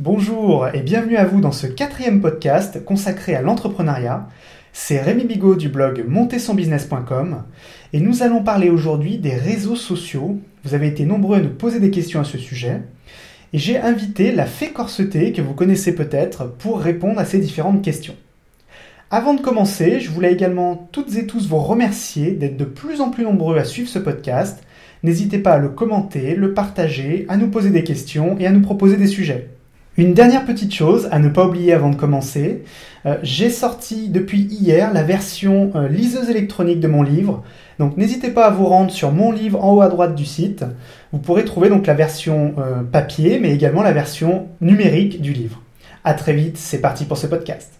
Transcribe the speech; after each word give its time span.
Bonjour 0.00 0.66
et 0.74 0.80
bienvenue 0.80 1.16
à 1.16 1.24
vous 1.24 1.40
dans 1.40 1.52
ce 1.52 1.68
quatrième 1.68 2.20
podcast 2.20 2.84
consacré 2.84 3.36
à 3.36 3.42
l'entrepreneuriat. 3.42 4.26
C'est 4.72 5.00
Rémi 5.00 5.22
Bigot 5.22 5.54
du 5.54 5.68
blog 5.68 6.04
montezsonbusiness.com 6.08 7.44
et 7.92 8.00
nous 8.00 8.24
allons 8.24 8.42
parler 8.42 8.70
aujourd'hui 8.70 9.18
des 9.18 9.36
réseaux 9.36 9.76
sociaux. 9.76 10.40
Vous 10.64 10.74
avez 10.74 10.88
été 10.88 11.04
nombreux 11.04 11.36
à 11.36 11.40
nous 11.40 11.54
poser 11.54 11.78
des 11.78 11.92
questions 11.92 12.18
à 12.18 12.24
ce 12.24 12.38
sujet 12.38 12.82
et 13.52 13.58
j'ai 13.58 13.78
invité 13.78 14.32
la 14.32 14.46
Fée 14.46 14.72
Corsetée 14.72 15.30
que 15.30 15.42
vous 15.42 15.54
connaissez 15.54 15.94
peut-être 15.94 16.48
pour 16.58 16.80
répondre 16.80 17.20
à 17.20 17.24
ces 17.24 17.38
différentes 17.38 17.84
questions. 17.84 18.16
Avant 19.12 19.34
de 19.34 19.42
commencer, 19.42 20.00
je 20.00 20.10
voulais 20.10 20.32
également 20.32 20.88
toutes 20.90 21.14
et 21.14 21.28
tous 21.28 21.46
vous 21.46 21.58
remercier 21.58 22.32
d'être 22.32 22.56
de 22.56 22.64
plus 22.64 23.00
en 23.00 23.10
plus 23.10 23.22
nombreux 23.22 23.58
à 23.58 23.64
suivre 23.64 23.88
ce 23.88 24.00
podcast. 24.00 24.64
N'hésitez 25.04 25.38
pas 25.38 25.52
à 25.52 25.58
le 25.58 25.68
commenter, 25.68 26.34
le 26.34 26.52
partager, 26.52 27.26
à 27.28 27.36
nous 27.36 27.48
poser 27.48 27.70
des 27.70 27.84
questions 27.84 28.36
et 28.40 28.48
à 28.48 28.50
nous 28.50 28.62
proposer 28.62 28.96
des 28.96 29.06
sujets. 29.06 29.53
Une 29.96 30.12
dernière 30.12 30.44
petite 30.44 30.74
chose 30.74 31.08
à 31.12 31.20
ne 31.20 31.28
pas 31.28 31.46
oublier 31.46 31.72
avant 31.72 31.88
de 31.88 31.94
commencer, 31.94 32.64
euh, 33.06 33.16
j'ai 33.22 33.48
sorti 33.48 34.08
depuis 34.08 34.40
hier 34.40 34.92
la 34.92 35.04
version 35.04 35.70
euh, 35.76 35.86
liseuse 35.86 36.30
électronique 36.30 36.80
de 36.80 36.88
mon 36.88 37.04
livre. 37.04 37.44
Donc 37.78 37.96
n'hésitez 37.96 38.30
pas 38.30 38.46
à 38.46 38.50
vous 38.50 38.66
rendre 38.66 38.90
sur 38.90 39.12
mon 39.12 39.30
livre 39.30 39.62
en 39.62 39.72
haut 39.72 39.82
à 39.82 39.88
droite 39.88 40.16
du 40.16 40.24
site. 40.24 40.64
Vous 41.12 41.20
pourrez 41.20 41.44
trouver 41.44 41.68
donc 41.68 41.86
la 41.86 41.94
version 41.94 42.56
euh, 42.58 42.82
papier 42.82 43.38
mais 43.38 43.54
également 43.54 43.82
la 43.82 43.92
version 43.92 44.48
numérique 44.60 45.22
du 45.22 45.32
livre. 45.32 45.62
A 46.02 46.14
très 46.14 46.32
vite, 46.32 46.56
c'est 46.58 46.80
parti 46.80 47.04
pour 47.04 47.16
ce 47.16 47.28
podcast. 47.28 47.74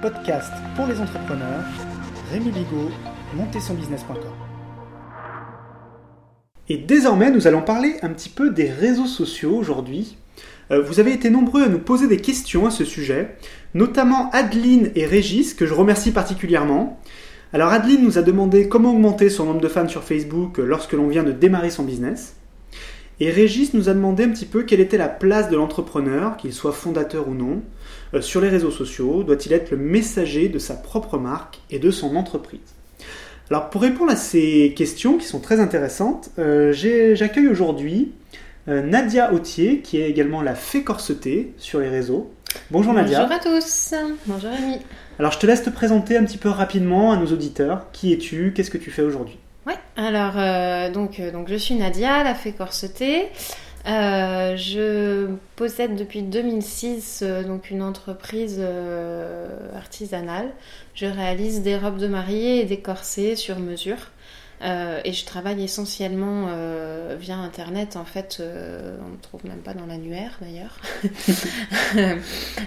Podcast 0.00 0.52
pour 0.76 0.86
les 0.86 1.00
entrepreneurs, 1.00 1.64
Rémi 2.30 2.52
Bigot, 2.52 2.90
montezsonbusiness.com. 3.34 4.30
Et 6.68 6.76
désormais, 6.76 7.32
nous 7.32 7.48
allons 7.48 7.62
parler 7.62 7.96
un 8.02 8.10
petit 8.10 8.28
peu 8.28 8.50
des 8.50 8.70
réseaux 8.70 9.06
sociaux 9.06 9.56
aujourd'hui 9.56 10.16
vous 10.80 11.00
avez 11.00 11.12
été 11.12 11.28
nombreux 11.28 11.62
à 11.62 11.68
nous 11.68 11.78
poser 11.78 12.06
des 12.08 12.16
questions 12.16 12.66
à 12.66 12.70
ce 12.70 12.84
sujet, 12.84 13.36
notamment 13.74 14.30
Adeline 14.30 14.90
et 14.94 15.04
Régis, 15.04 15.54
que 15.54 15.66
je 15.66 15.74
remercie 15.74 16.12
particulièrement. 16.12 17.00
Alors 17.52 17.68
Adeline 17.68 18.02
nous 18.02 18.16
a 18.16 18.22
demandé 18.22 18.68
comment 18.68 18.92
augmenter 18.92 19.28
son 19.28 19.44
nombre 19.44 19.60
de 19.60 19.68
fans 19.68 19.88
sur 19.88 20.04
Facebook 20.04 20.58
lorsque 20.58 20.94
l'on 20.94 21.08
vient 21.08 21.22
de 21.22 21.32
démarrer 21.32 21.70
son 21.70 21.82
business. 21.82 22.34
Et 23.20 23.30
Régis 23.30 23.74
nous 23.74 23.88
a 23.88 23.94
demandé 23.94 24.24
un 24.24 24.30
petit 24.30 24.46
peu 24.46 24.62
quelle 24.62 24.80
était 24.80 24.96
la 24.96 25.08
place 25.08 25.50
de 25.50 25.56
l'entrepreneur, 25.56 26.36
qu'il 26.36 26.52
soit 26.52 26.72
fondateur 26.72 27.28
ou 27.28 27.34
non, 27.34 27.62
euh, 28.14 28.20
sur 28.20 28.40
les 28.40 28.48
réseaux 28.48 28.70
sociaux. 28.70 29.22
Doit-il 29.22 29.52
être 29.52 29.70
le 29.70 29.76
messager 29.76 30.48
de 30.48 30.58
sa 30.58 30.74
propre 30.74 31.18
marque 31.18 31.60
et 31.70 31.78
de 31.78 31.90
son 31.90 32.16
entreprise? 32.16 32.60
Alors 33.50 33.70
pour 33.70 33.82
répondre 33.82 34.10
à 34.10 34.16
ces 34.16 34.72
questions 34.74 35.18
qui 35.18 35.26
sont 35.26 35.40
très 35.40 35.60
intéressantes, 35.60 36.30
euh, 36.38 36.72
j'accueille 36.72 37.48
aujourd'hui 37.48 38.10
euh, 38.10 38.21
Nadia 38.66 39.32
Autier, 39.32 39.80
qui 39.80 40.00
est 40.00 40.08
également 40.08 40.40
la 40.40 40.54
fée 40.54 40.84
corsetée 40.84 41.52
sur 41.58 41.80
les 41.80 41.88
réseaux. 41.88 42.32
Bonjour 42.70 42.92
Nadia. 42.92 43.22
Bonjour 43.22 43.36
à 43.36 43.40
tous. 43.40 43.94
Bonjour 44.26 44.50
Rémi. 44.50 44.78
Alors 45.18 45.32
je 45.32 45.38
te 45.38 45.46
laisse 45.46 45.64
te 45.64 45.70
présenter 45.70 46.16
un 46.16 46.24
petit 46.24 46.38
peu 46.38 46.48
rapidement 46.48 47.12
à 47.12 47.16
nos 47.16 47.26
auditeurs. 47.26 47.86
Qui 47.92 48.12
es-tu? 48.12 48.52
Qu'est-ce 48.54 48.70
que 48.70 48.78
tu 48.78 48.90
fais 48.90 49.02
aujourd'hui? 49.02 49.38
Ouais, 49.66 49.78
alors 49.96 50.34
euh, 50.36 50.90
donc, 50.90 51.18
euh, 51.18 51.32
donc 51.32 51.48
je 51.48 51.56
suis 51.56 51.74
Nadia, 51.74 52.22
la 52.22 52.34
fée 52.34 52.52
corsetée. 52.52 53.28
je 53.84 55.26
possède 55.56 55.96
depuis 55.96 56.22
2006 56.22 57.24
donc 57.46 57.70
une 57.70 57.82
entreprise 57.82 58.62
artisanale. 59.74 60.50
Je 60.94 61.06
réalise 61.06 61.62
des 61.62 61.76
robes 61.76 61.98
de 61.98 62.06
mariée 62.06 62.60
et 62.60 62.64
des 62.64 62.78
corsets 62.78 63.34
sur 63.34 63.58
mesure. 63.58 63.96
Euh, 64.64 65.00
et 65.04 65.12
je 65.12 65.24
travaille 65.24 65.62
essentiellement 65.62 66.46
euh, 66.48 67.16
via 67.18 67.36
Internet. 67.36 67.96
En 67.96 68.04
fait, 68.04 68.38
euh, 68.40 68.96
on 69.04 69.10
ne 69.10 69.20
trouve 69.20 69.44
même 69.44 69.58
pas 69.58 69.74
dans 69.74 69.86
l'annuaire 69.86 70.38
d'ailleurs. 70.40 70.78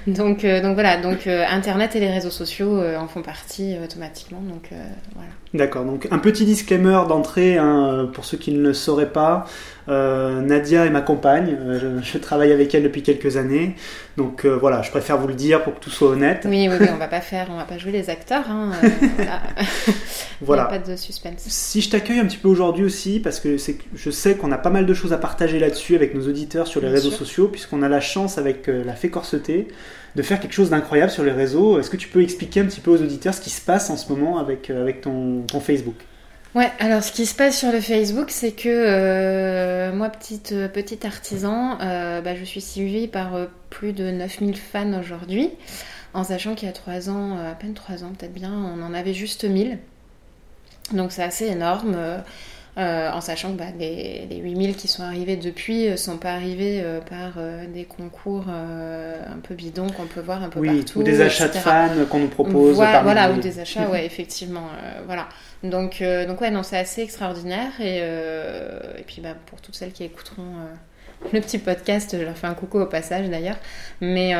donc, 0.08 0.46
donc 0.46 0.74
voilà, 0.74 0.98
donc 0.98 1.28
Internet 1.28 1.96
et 1.96 2.00
les 2.00 2.12
réseaux 2.12 2.30
sociaux 2.30 2.82
en 2.82 3.08
font 3.08 3.22
partie 3.22 3.76
automatiquement. 3.82 4.42
Donc 4.42 4.70
voilà. 5.14 5.30
D'accord, 5.54 5.86
donc 5.86 6.08
un 6.12 6.20
petit 6.20 6.44
disclaimer 6.44 7.02
d'entrée 7.08 7.58
hein, 7.58 8.10
pour 8.14 8.26
ceux 8.26 8.38
qui 8.38 8.52
ne 8.52 8.62
le 8.62 8.74
sauraient 8.74 9.12
pas. 9.12 9.46
Nadia 9.88 10.86
est 10.86 10.90
ma 10.90 11.02
compagne, 11.02 11.56
je, 12.02 12.18
travaille 12.18 12.52
avec 12.52 12.74
elle 12.74 12.82
depuis 12.82 13.04
quelques 13.04 13.38
années, 13.38 13.76
donc 14.18 14.44
voilà, 14.44 14.82
je 14.82 14.90
préfère 14.90 15.20
vous 15.20 15.28
le 15.28 15.36
dire 15.36 15.64
pour 15.64 15.76
que 15.76 15.80
tout 15.80 15.92
soit 15.92 16.10
honnête. 16.10 16.48
Oui, 16.50 16.68
oui, 16.68 16.76
oui 16.80 16.88
on 16.92 16.98
va 16.98 17.08
pas 17.08 17.22
faire, 17.22 17.48
on 17.52 17.58
va 17.58 17.66
pas 17.66 17.78
jouer 17.78 17.92
les 17.92 18.10
acteurs, 18.10 18.50
hein, 18.50 18.72
voilà. 20.42 20.64
pas 20.70 20.80
de 20.80 20.96
suspense. 20.96 21.44
Si 21.48 21.82
je 21.86 21.90
t'accueille 21.90 22.20
un 22.20 22.26
petit 22.26 22.38
peu 22.38 22.48
aujourd'hui 22.48 22.84
aussi, 22.84 23.20
parce 23.20 23.40
que 23.40 23.58
je 23.58 24.10
sais 24.12 24.36
qu'on 24.36 24.52
a 24.52 24.58
pas 24.58 24.70
mal 24.70 24.86
de 24.86 24.94
choses 24.94 25.14
à 25.14 25.18
partager 25.18 25.60
là-dessus 25.60 25.96
avec 25.96 26.14
nos 26.14 26.28
auditeurs 26.28 26.68
sur 26.68 26.82
les 26.82 26.90
réseaux 26.90 27.12
sociaux, 27.12 27.48
puisqu'on 27.48 27.82
a 27.82 27.90
la 27.90 28.02
chance 28.02 28.38
avec 28.38 28.68
la 28.68 28.94
Fée 28.94 29.10
Corsetée 29.10 29.68
de 30.16 30.22
faire 30.22 30.40
quelque 30.40 30.54
chose 30.54 30.70
d'incroyable 30.70 31.12
sur 31.12 31.24
les 31.24 31.32
réseaux. 31.32 31.80
Est-ce 31.80 31.90
que 31.90 31.98
tu 31.98 32.08
peux 32.08 32.22
expliquer 32.22 32.62
un 32.62 32.66
petit 32.66 32.82
peu 32.82 32.92
aux 32.92 33.02
auditeurs 33.02 33.34
ce 33.34 33.42
qui 33.42 33.50
se 33.50 33.62
passe 33.62 33.90
en 33.90 33.98
ce 33.98 34.12
moment 34.12 34.38
avec, 34.38 34.70
avec 34.70 35.02
ton, 35.02 35.42
ton 35.42 35.60
Facebook? 35.60 35.96
Ouais, 36.56 36.72
alors 36.80 37.04
ce 37.04 37.12
qui 37.12 37.26
se 37.26 37.36
passe 37.36 37.60
sur 37.60 37.70
le 37.70 37.82
Facebook, 37.82 38.32
c'est 38.32 38.54
que 38.54 38.70
euh, 38.70 39.92
moi, 39.92 40.10
petite, 40.10 40.54
euh, 40.54 40.70
petite 40.70 41.04
artisan, 41.04 41.78
euh, 41.82 42.22
bah, 42.22 42.34
je 42.34 42.46
suis 42.46 42.62
suivie 42.62 43.10
par 43.10 43.32
plus 43.70 43.92
de 43.92 44.10
9000 44.10 44.56
fans 44.56 44.98
aujourd'hui, 44.98 45.50
en 46.14 46.24
sachant 46.24 46.56
qu'il 46.56 46.70
y 46.70 46.72
a 46.72 46.74
3 46.74 47.10
ans, 47.10 47.38
à 47.38 47.56
peine 47.56 47.74
3 47.74 48.06
ans 48.06 48.14
peut-être 48.18 48.34
bien, 48.34 48.54
on 48.54 48.82
en 48.82 48.94
avait 48.94 49.14
juste 49.14 49.44
1000. 49.44 49.80
Donc 50.94 51.12
c'est 51.12 51.24
assez 51.24 51.46
énorme. 51.46 51.96
Euh, 52.78 53.10
en 53.10 53.22
sachant 53.22 53.54
que 53.54 53.58
bah, 53.58 53.72
les, 53.80 54.28
8000 54.36 54.76
qui 54.76 54.90
sont 54.90 55.04
arrivés 55.04 55.38
depuis 55.38 55.86
ne 55.86 55.92
euh, 55.92 55.98
sont 55.98 56.18
pas 56.18 56.34
arrivés 56.34 56.82
euh, 56.84 57.00
par 57.00 57.42
des 57.74 57.86
concours 57.86 58.48
un 58.50 59.40
peu 59.42 59.56
bidons 59.56 59.90
qu'on 59.90 60.08
peut 60.08 60.20
voir 60.20 60.44
un 60.44 60.50
peu 60.50 60.60
oui, 60.60 60.82
partout. 60.82 61.00
Ou 61.00 61.04
des 61.04 61.22
achats 61.22 61.48
de 61.48 61.54
fans 61.54 61.90
qu'on 62.10 62.20
nous 62.20 62.28
propose. 62.28 62.76
Voilà, 62.76 63.32
ou 63.32 63.40
des 63.40 63.60
achats, 63.60 63.90
ouais, 63.90 64.06
effectivement. 64.06 64.68
voilà. 65.06 65.30
Donc, 65.64 66.04
donc 66.28 66.42
ouais, 66.42 66.52
non, 66.52 66.64
c'est 66.64 66.78
assez 66.78 67.02
extraordinaire. 67.02 67.72
Et, 67.80 68.00
et 68.00 69.04
puis 69.08 69.22
bah, 69.22 69.36
pour 69.46 69.62
toutes 69.62 69.76
celles 69.76 69.94
qui 69.94 70.04
écouteront 70.04 70.44
le 71.34 71.42
petit 71.42 71.58
podcast, 71.58 72.16
je 72.18 72.24
leur 72.24 72.38
fais 72.38 72.48
un 72.48 72.54
coucou 72.54 72.80
au 72.80 72.86
passage 72.86 73.30
d'ailleurs. 73.30 73.58
Mais, 74.02 74.34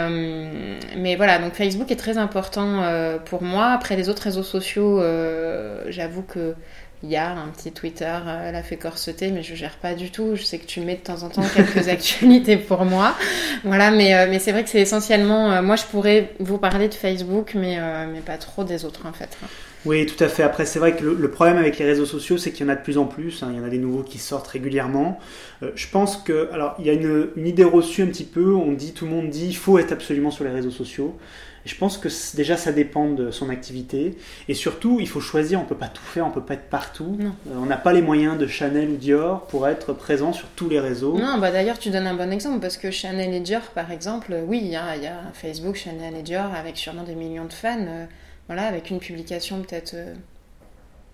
mais 0.98 1.16
voilà, 1.16 1.40
donc 1.40 1.54
Facebook 1.54 1.90
est 1.92 1.96
très 1.96 2.18
important 2.18 2.84
pour 3.26 3.42
moi. 3.42 3.68
Après 3.68 3.96
les 3.96 4.10
autres 4.10 4.24
réseaux 4.24 4.44
sociaux, 4.44 5.02
j'avoue 5.90 6.22
que 6.22 6.56
il 7.06 7.12
y 7.12 7.18
a 7.18 7.30
un 7.30 7.50
petit 7.50 7.72
Twitter, 7.72 8.18
euh, 8.26 8.52
la 8.52 8.64
fait 8.64 8.78
corseter, 8.78 9.30
mais 9.30 9.44
je 9.44 9.54
gère 9.54 9.76
pas 9.78 9.94
du 9.94 10.10
tout. 10.10 10.36
Je 10.36 10.44
sais 10.44 10.58
que 10.58 10.66
tu 10.66 10.80
mets 10.80 10.96
de 10.96 11.02
temps 11.02 11.22
en 11.22 11.30
temps 11.30 11.44
quelques 11.54 11.88
actualités 11.90 12.58
pour 12.58 12.84
moi. 12.84 13.16
Voilà, 13.64 13.92
mais, 13.92 14.16
euh, 14.16 14.28
mais 14.28 14.40
c'est 14.40 14.52
vrai 14.52 14.64
que 14.64 14.70
c'est 14.70 14.82
essentiellement. 14.82 15.52
Euh, 15.52 15.62
moi, 15.62 15.76
je 15.76 15.84
pourrais 15.84 16.32
vous 16.40 16.58
parler 16.58 16.88
de 16.88 16.94
Facebook, 16.94 17.52
mais, 17.54 17.78
mais 18.12 18.22
pas 18.22 18.38
trop 18.38 18.64
des 18.64 18.86
autres 18.86 19.06
en 19.06 19.14
fait. 19.14 19.38
Oui, 19.86 20.06
tout 20.06 20.22
à 20.24 20.28
fait. 20.28 20.44
Après, 20.44 20.66
c'est 20.66 20.80
vrai 20.80 20.96
que 20.96 21.04
le, 21.04 21.32
problème 21.32 21.58
avec 21.58 21.78
les 21.78 21.86
réseaux 21.86 22.06
sociaux, 22.06 22.38
c'est 22.38 22.52
qu'il 22.52 22.66
y 22.66 22.70
en 22.70 22.72
a 22.72 22.76
de 22.76 22.82
plus 22.82 22.98
en 22.98 23.06
plus. 23.06 23.44
Hein. 23.44 23.50
Il 23.52 23.58
y 23.58 23.60
en 23.60 23.64
a 23.64 23.70
des 23.70 23.78
nouveaux 23.78 24.04
qui 24.04 24.18
sortent 24.18 24.48
régulièrement. 24.48 25.20
je 25.62 25.88
pense 25.88 26.18
que, 26.18 26.50
alors, 26.52 26.76
il 26.80 26.86
y 26.86 26.90
a 26.90 26.94
une, 26.94 27.30
une, 27.36 27.48
idée 27.48 27.64
reçue 27.64 28.02
un 28.02 28.08
petit 28.08 28.24
peu. 28.24 28.56
On 28.56 28.72
dit, 28.72 28.94
tout 28.94 29.06
le 29.06 29.12
monde 29.12 29.30
dit, 29.30 29.48
il 29.48 29.56
faut 29.56 29.78
être 29.78 29.92
absolument 29.92 30.32
sur 30.32 30.44
les 30.44 30.52
réseaux 30.52 30.72
sociaux 30.72 31.18
je 31.66 31.76
pense 31.76 31.98
que 31.98 32.10
déjà 32.36 32.58
ça 32.58 32.72
dépend 32.72 33.10
de 33.10 33.32
son 33.32 33.50
activité. 33.50 34.16
Et 34.48 34.54
surtout, 34.54 35.00
il 35.00 35.08
faut 35.08 35.20
choisir, 35.20 35.60
on 35.60 35.66
peut 35.66 35.76
pas 35.76 35.88
tout 35.88 36.04
faire, 36.04 36.26
on 36.26 36.32
peut 36.32 36.44
pas 36.44 36.54
être 36.54 36.70
partout. 36.70 37.18
Euh, 37.22 37.54
on 37.58 37.66
n'a 37.66 37.78
pas 37.78 37.92
les 37.92 38.02
moyens 38.02 38.38
de 38.38 38.48
Chanel 38.48 38.90
ou 38.90 38.96
Dior 38.96 39.48
pour 39.48 39.68
être 39.68 39.94
présent 39.94 40.32
sur 40.32 40.48
tous 40.56 40.70
les 40.70 40.80
réseaux. 40.80 41.18
Non, 41.18 41.38
bah 41.40 41.52
d'ailleurs 41.52 41.80
tu 41.80 41.90
donnes 41.90 42.08
un 42.08 42.14
bon 42.14 42.32
exemple 42.32 42.60
parce 42.60 42.78
que 42.78 42.92
Chanel 42.92 43.34
et 43.34 43.40
Dior 43.40 43.62
par 43.74 43.92
exemple, 43.92 44.36
oui, 44.46 44.62
il 44.64 44.70
y 44.70 44.76
a, 44.76 44.96
y 44.96 45.08
a, 45.08 45.20
Facebook, 45.34 45.76
Chanel 45.76 46.16
et 46.16 46.24
Dior 46.24 46.54
avec 46.54 46.78
sûrement 46.78 47.04
des 47.04 47.16
millions 47.16 47.46
de 47.46 47.54
fans. 47.54 47.78
Euh, 47.80 48.06
voilà, 48.48 48.68
avec 48.68 48.90
une 48.90 49.00
publication 49.00 49.62
peut-être, 49.62 49.94
euh, 49.96 50.14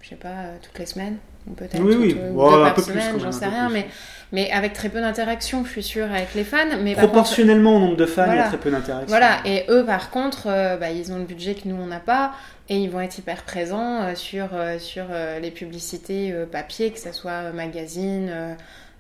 je 0.02 0.09
sais 0.09 0.16
pas, 0.16 0.58
toutes 0.62 0.80
les 0.80 0.86
semaines 0.86 1.18
peut-être 1.56 1.81
oui, 1.81 1.96
oui. 1.96 2.14
deux 2.14 2.34
par 2.36 2.80
semaine, 2.80 3.19
j'en 3.19 3.31
sais 3.31 3.47
rien, 3.47 3.69
mais, 3.69 3.88
mais 4.31 4.52
avec 4.52 4.74
très 4.74 4.90
peu 4.90 5.02
d'interaction, 5.02 5.64
je 5.66 5.70
suis 5.70 5.84
sûre, 5.84 6.06
avec 6.06 6.34
les 6.36 6.44
fans. 6.44 6.58
Mais 6.81 6.94
Proportionnellement 6.96 7.78
au 7.78 7.80
nombre 7.80 7.97
de 7.97 8.06
fans, 8.06 8.31
il 8.31 8.36
y 8.36 8.40
a 8.40 8.47
très 8.47 8.58
peu 8.58 8.72
d'interaction. 8.72 9.08
Voilà, 9.08 9.40
et 9.46 9.66
eux, 9.70 9.85
par 9.85 10.09
contre, 10.11 10.47
euh, 10.47 10.78
bah, 10.78 10.91
ils 10.91 11.11
ont 11.11 11.17
le 11.17 11.26
budget 11.26 11.55
que 11.55 11.67
nous, 11.67 11.76
on 11.76 11.88
n'a 11.88 12.00
pas, 12.00 12.34
et 12.70 12.78
ils 12.78 12.90
vont 12.90 13.02
être 13.02 13.17
hyper 13.17 13.44
présents 13.44 14.03
euh, 14.03 14.16
sur, 14.16 14.50
euh, 14.53 14.79
sur 14.79 15.05
les 15.41 15.52
publicités 15.52 16.34
papier, 16.52 16.91
que 16.91 17.00
ce 17.00 17.11
soit 17.11 17.52
magazine, 17.52 18.55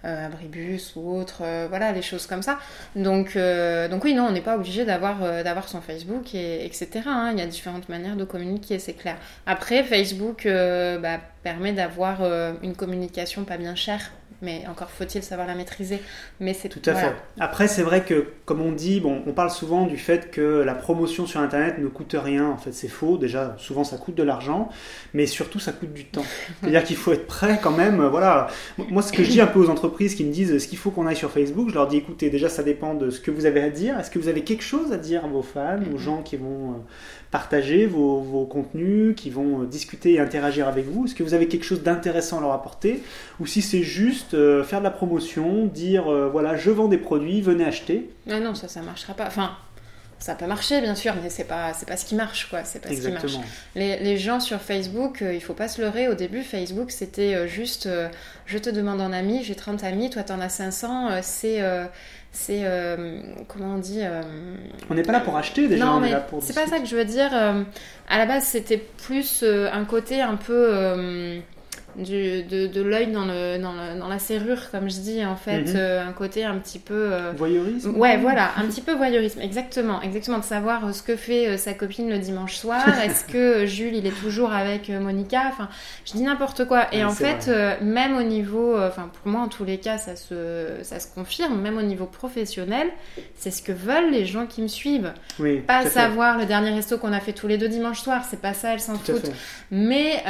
euh, 0.05 0.25
Abribus 0.25 0.93
ou 0.95 1.17
autre, 1.17 1.41
euh, 1.43 1.67
voilà, 1.69 1.91
les 1.91 2.01
choses 2.01 2.25
comme 2.27 2.41
ça. 2.41 2.59
Donc, 2.95 3.35
euh, 3.35 3.87
donc 3.87 4.03
oui, 4.03 4.13
non, 4.13 4.25
on 4.25 4.31
n'est 4.31 4.41
pas 4.41 4.55
obligé 4.55 4.85
d'avoir 4.85 5.19
d'avoir 5.43 5.69
son 5.69 5.81
Facebook, 5.81 6.33
et, 6.33 6.65
etc. 6.65 6.89
Hein. 7.05 7.31
Il 7.33 7.39
y 7.39 7.41
a 7.41 7.45
différentes 7.45 7.89
manières 7.89 8.15
de 8.15 8.23
communiquer, 8.23 8.79
c'est 8.79 8.93
clair. 8.93 9.17
Après, 9.45 9.83
Facebook 9.83 10.47
bah, 10.47 11.19
permet 11.43 11.73
d'avoir 11.73 12.21
une 12.63 12.75
communication 12.75 13.43
pas 13.43 13.57
bien 13.57 13.75
chère 13.75 14.11
mais 14.41 14.63
encore 14.69 14.89
faut-il 14.89 15.23
savoir 15.23 15.47
la 15.47 15.55
maîtriser. 15.55 16.01
Mais 16.39 16.53
c'est 16.53 16.69
tout 16.69 16.81
à 16.85 16.95
fait. 16.95 17.13
Après, 17.39 17.67
c'est 17.67 17.83
vrai 17.83 18.03
que 18.03 18.27
comme 18.45 18.61
on 18.61 18.71
dit, 18.71 18.99
bon, 18.99 19.21
on 19.27 19.33
parle 19.33 19.51
souvent 19.51 19.85
du 19.85 19.97
fait 19.97 20.31
que 20.31 20.41
la 20.41 20.73
promotion 20.73 21.25
sur 21.25 21.39
Internet 21.39 21.77
ne 21.79 21.87
coûte 21.87 22.15
rien. 22.17 22.47
En 22.47 22.57
fait, 22.57 22.73
c'est 22.73 22.87
faux. 22.87 23.17
Déjà, 23.17 23.55
souvent, 23.57 23.83
ça 23.83 23.97
coûte 23.97 24.15
de 24.15 24.23
l'argent, 24.23 24.69
mais 25.13 25.25
surtout, 25.25 25.59
ça 25.59 25.71
coûte 25.71 25.93
du 25.93 26.05
temps. 26.05 26.25
C'est-à-dire 26.61 26.83
qu'il 26.83 26.95
faut 26.95 27.13
être 27.13 27.27
prêt 27.27 27.59
quand 27.61 27.71
même. 27.71 28.03
Voilà. 28.07 28.47
Moi, 28.77 29.01
ce 29.01 29.11
que 29.11 29.23
je 29.23 29.29
dis 29.29 29.41
un 29.41 29.47
peu 29.47 29.59
aux 29.59 29.69
entreprises 29.69 30.15
qui 30.15 30.23
me 30.23 30.31
disent 30.31 30.57
ce 30.57 30.67
qu'il 30.67 30.77
faut 30.77 30.91
qu'on 30.91 31.07
aille 31.07 31.15
sur 31.15 31.31
Facebook, 31.31 31.69
je 31.69 31.75
leur 31.75 31.87
dis 31.87 31.97
écoutez, 31.97 32.29
déjà, 32.29 32.49
ça 32.49 32.63
dépend 32.63 32.93
de 32.93 33.09
ce 33.09 33.19
que 33.19 33.31
vous 33.31 33.45
avez 33.45 33.61
à 33.61 33.69
dire. 33.69 33.99
Est-ce 33.99 34.11
que 34.11 34.19
vous 34.19 34.27
avez 34.27 34.43
quelque 34.43 34.63
chose 34.63 34.91
à 34.91 34.97
dire 34.97 35.25
à 35.25 35.27
vos 35.27 35.43
fans, 35.43 35.79
aux 35.93 35.97
gens 35.97 36.21
qui 36.23 36.37
vont 36.37 36.83
partager 37.31 37.87
vos, 37.87 38.45
contenus, 38.45 39.15
qui 39.15 39.29
vont 39.29 39.61
euh, 39.61 39.65
discuter 39.65 40.13
et 40.13 40.19
interagir 40.19 40.67
avec 40.67 40.85
vous? 40.85 41.05
Est-ce 41.05 41.15
que 41.15 41.23
vous 41.23 41.33
avez 41.33 41.47
quelque 41.47 41.63
chose 41.63 41.81
d'intéressant 41.81 42.39
à 42.39 42.41
leur 42.41 42.51
apporter? 42.51 43.01
Ou 43.39 43.45
si 43.45 43.61
c'est 43.61 43.83
juste 43.83 44.30
euh, 44.33 44.63
faire 44.63 44.79
de 44.79 44.83
la 44.83 44.91
promotion, 44.91 45.65
dire 45.65 46.11
euh, 46.11 46.29
voilà, 46.29 46.55
je 46.55 46.71
vends 46.71 46.87
des 46.87 46.97
produits, 46.97 47.41
venez 47.41 47.65
acheter 47.65 48.09
Non, 48.27 48.39
non, 48.39 48.55
ça, 48.55 48.67
ça 48.67 48.81
marchera 48.81 49.13
pas. 49.13 49.27
Enfin, 49.27 49.51
ça 50.19 50.35
peut 50.35 50.45
marcher 50.45 50.81
bien 50.81 50.95
sûr, 50.95 51.13
mais 51.23 51.29
c'est 51.29 51.45
pas 51.45 51.73
c'est 51.73 51.87
pas 51.87 51.97
ce 51.97 52.05
qui 52.05 52.15
marche 52.15 52.49
quoi. 52.49 52.63
C'est 52.63 52.79
pas 52.79 52.89
ce 52.89 53.01
qui 53.01 53.11
marche. 53.11 53.37
Les, 53.75 53.97
les, 53.99 54.17
gens 54.17 54.39
sur 54.39 54.59
Facebook, 54.59 55.23
il 55.27 55.41
faut 55.41 55.55
pas 55.55 55.67
se 55.67 55.81
leurrer. 55.81 56.07
Au 56.09 56.13
début, 56.13 56.43
Facebook 56.43 56.91
c'était 56.91 57.47
juste 57.47 57.89
je 58.45 58.57
te 58.57 58.69
demande 58.69 59.01
un 59.01 59.13
ami, 59.13 59.43
j'ai 59.43 59.55
30 59.55 59.83
amis, 59.83 60.11
toi 60.11 60.21
t'en 60.21 60.39
as 60.39 60.49
500. 60.49 61.21
c'est 61.23 61.59
c'est 62.31 62.61
euh, 62.63 63.21
comment 63.47 63.75
on 63.75 63.77
dit 63.77 63.99
euh, 64.01 64.21
on 64.89 64.93
n'est 64.93 65.03
pas 65.03 65.11
là 65.11 65.19
pour 65.19 65.35
acheter 65.35 65.67
déjà 65.67 65.83
non, 65.83 65.93
on 65.95 65.99
mais 65.99 66.13
c'est 66.39 66.55
pas 66.55 66.65
ça 66.65 66.79
que 66.79 66.85
je 66.85 66.95
veux 66.95 67.03
dire 67.03 67.29
euh, 67.33 67.63
à 68.07 68.17
la 68.17 68.25
base 68.25 68.43
c'était 68.43 68.77
plus 68.77 69.43
un 69.43 69.83
côté 69.83 70.21
un 70.21 70.37
peu 70.37 71.41
du, 71.95 72.43
de, 72.43 72.67
de 72.67 72.81
l'œil 72.81 73.11
dans, 73.11 73.25
le, 73.25 73.57
dans, 73.57 73.73
le, 73.73 73.99
dans, 73.99 74.07
la 74.07 74.19
serrure, 74.19 74.71
comme 74.71 74.89
je 74.89 74.99
dis, 74.99 75.25
en 75.25 75.35
fait, 75.35 75.63
mhm. 75.63 75.73
euh, 75.75 76.07
un 76.07 76.13
côté 76.13 76.43
un 76.43 76.57
petit 76.57 76.79
peu... 76.79 77.09
Euh, 77.11 77.31
voyeurisme 77.35 77.95
Ouais, 77.95 78.17
voilà, 78.17 78.51
un 78.57 78.65
petit 78.65 78.81
peu 78.81 78.93
voyeurisme, 78.93 79.41
exactement, 79.41 80.01
exactement, 80.01 80.39
de 80.39 80.43
savoir 80.43 80.85
euh, 80.85 80.91
ce 80.93 81.03
que 81.03 81.15
fait 81.15 81.57
sa 81.57 81.73
copine 81.73 82.09
le 82.09 82.19
dimanche 82.19 82.55
soir, 82.55 82.87
est-ce 83.03 83.25
que 83.25 83.65
Jules, 83.65 83.95
il 83.95 84.05
est 84.05 84.19
toujours 84.21 84.53
avec 84.53 84.89
Monica, 84.89 85.43
enfin, 85.49 85.69
je 86.05 86.13
dis 86.13 86.23
n'importe 86.23 86.65
quoi, 86.65 86.93
et 86.93 87.03
en 87.03 87.11
fait, 87.11 87.49
même 87.81 88.17
au 88.17 88.23
niveau, 88.23 88.77
enfin, 88.79 89.09
pour 89.11 89.31
moi, 89.31 89.41
en 89.41 89.47
tous 89.47 89.65
les 89.65 89.77
cas, 89.77 89.97
ça 89.97 90.15
se, 90.15 90.67
ça 90.83 90.99
se 90.99 91.07
confirme, 91.13 91.59
même 91.59 91.77
au 91.77 91.81
niveau 91.81 92.05
professionnel, 92.05 92.87
c'est 93.35 93.51
ce 93.51 93.61
que 93.61 93.71
veulent 93.71 94.11
les 94.11 94.25
gens 94.25 94.45
qui 94.45 94.61
me 94.61 94.67
suivent. 94.67 95.13
Oui, 95.39 95.59
pas 95.59 95.85
savoir 95.85 96.37
le 96.37 96.45
dernier 96.45 96.71
resto 96.71 96.97
qu'on 96.97 97.13
a 97.13 97.19
fait 97.19 97.33
tous 97.33 97.47
les 97.47 97.57
deux 97.57 97.69
dimanche 97.69 98.01
soir, 98.01 98.23
c'est 98.29 98.41
pas 98.41 98.53
ça, 98.53 98.73
elles 98.73 98.79
s'en 98.79 98.95
foutent, 98.95 99.31
mais, 99.71 100.23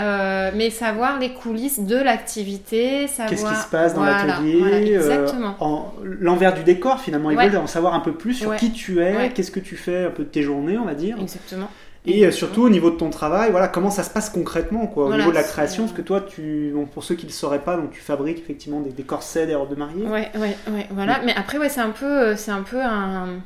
mais 0.55 0.69
savoir 0.69 1.19
les 1.19 1.33
coups 1.33 1.50
de 1.53 2.03
l'activité, 2.03 3.07
savoir... 3.07 3.29
Qu'est-ce 3.29 3.45
qui 3.45 3.55
se 3.55 3.69
passe 3.69 3.93
dans 3.93 4.03
l'atelier 4.03 4.97
euh, 4.97 5.27
L'envers 6.03 6.53
du 6.53 6.63
décor, 6.63 6.99
finalement. 6.99 7.31
Ils 7.31 7.37
veulent 7.37 7.57
en 7.57 7.67
savoir 7.67 7.93
un 7.93 7.99
peu 7.99 8.13
plus 8.13 8.33
sur 8.33 8.55
qui 8.55 8.71
tu 8.71 9.01
es, 9.01 9.31
qu'est-ce 9.33 9.51
que 9.51 9.59
tu 9.59 9.75
fais 9.75 10.05
un 10.05 10.11
peu 10.11 10.23
de 10.23 10.29
tes 10.29 10.43
journées, 10.43 10.77
on 10.77 10.85
va 10.85 10.95
dire. 10.95 11.17
Exactement. 11.19 11.67
Et 12.05 12.25
euh, 12.25 12.31
surtout 12.31 12.63
au 12.63 12.69
niveau 12.69 12.89
de 12.89 12.95
ton 12.95 13.11
travail, 13.11 13.51
voilà 13.51 13.67
comment 13.67 13.91
ça 13.91 14.01
se 14.01 14.09
passe 14.09 14.31
concrètement, 14.31 14.87
quoi, 14.87 15.05
au 15.05 15.15
niveau 15.15 15.29
de 15.29 15.35
la 15.35 15.43
création, 15.43 15.83
parce 15.83 15.95
que 15.95 16.01
toi, 16.01 16.21
tu, 16.21 16.73
pour 16.93 17.03
ceux 17.03 17.13
qui 17.15 17.25
ne 17.25 17.29
le 17.29 17.35
sauraient 17.35 17.59
pas, 17.59 17.77
donc 17.77 17.91
tu 17.91 18.01
fabriques 18.01 18.39
effectivement 18.39 18.79
des, 18.79 18.89
des 18.89 19.03
corsets, 19.03 19.45
des 19.45 19.53
robes 19.53 19.69
de 19.69 19.75
mariée. 19.75 20.05
Ouais, 20.05 20.31
ouais, 20.35 20.55
ouais, 20.71 20.87
voilà. 20.89 21.21
Mais 21.23 21.35
après, 21.35 21.59
ouais, 21.59 21.69
c'est 21.69 21.81
un 21.81 21.91
peu, 21.91 22.05
euh, 22.05 22.35
c'est 22.35 22.51
un 22.51 22.63
peu 22.63 22.81
un, 22.81 23.41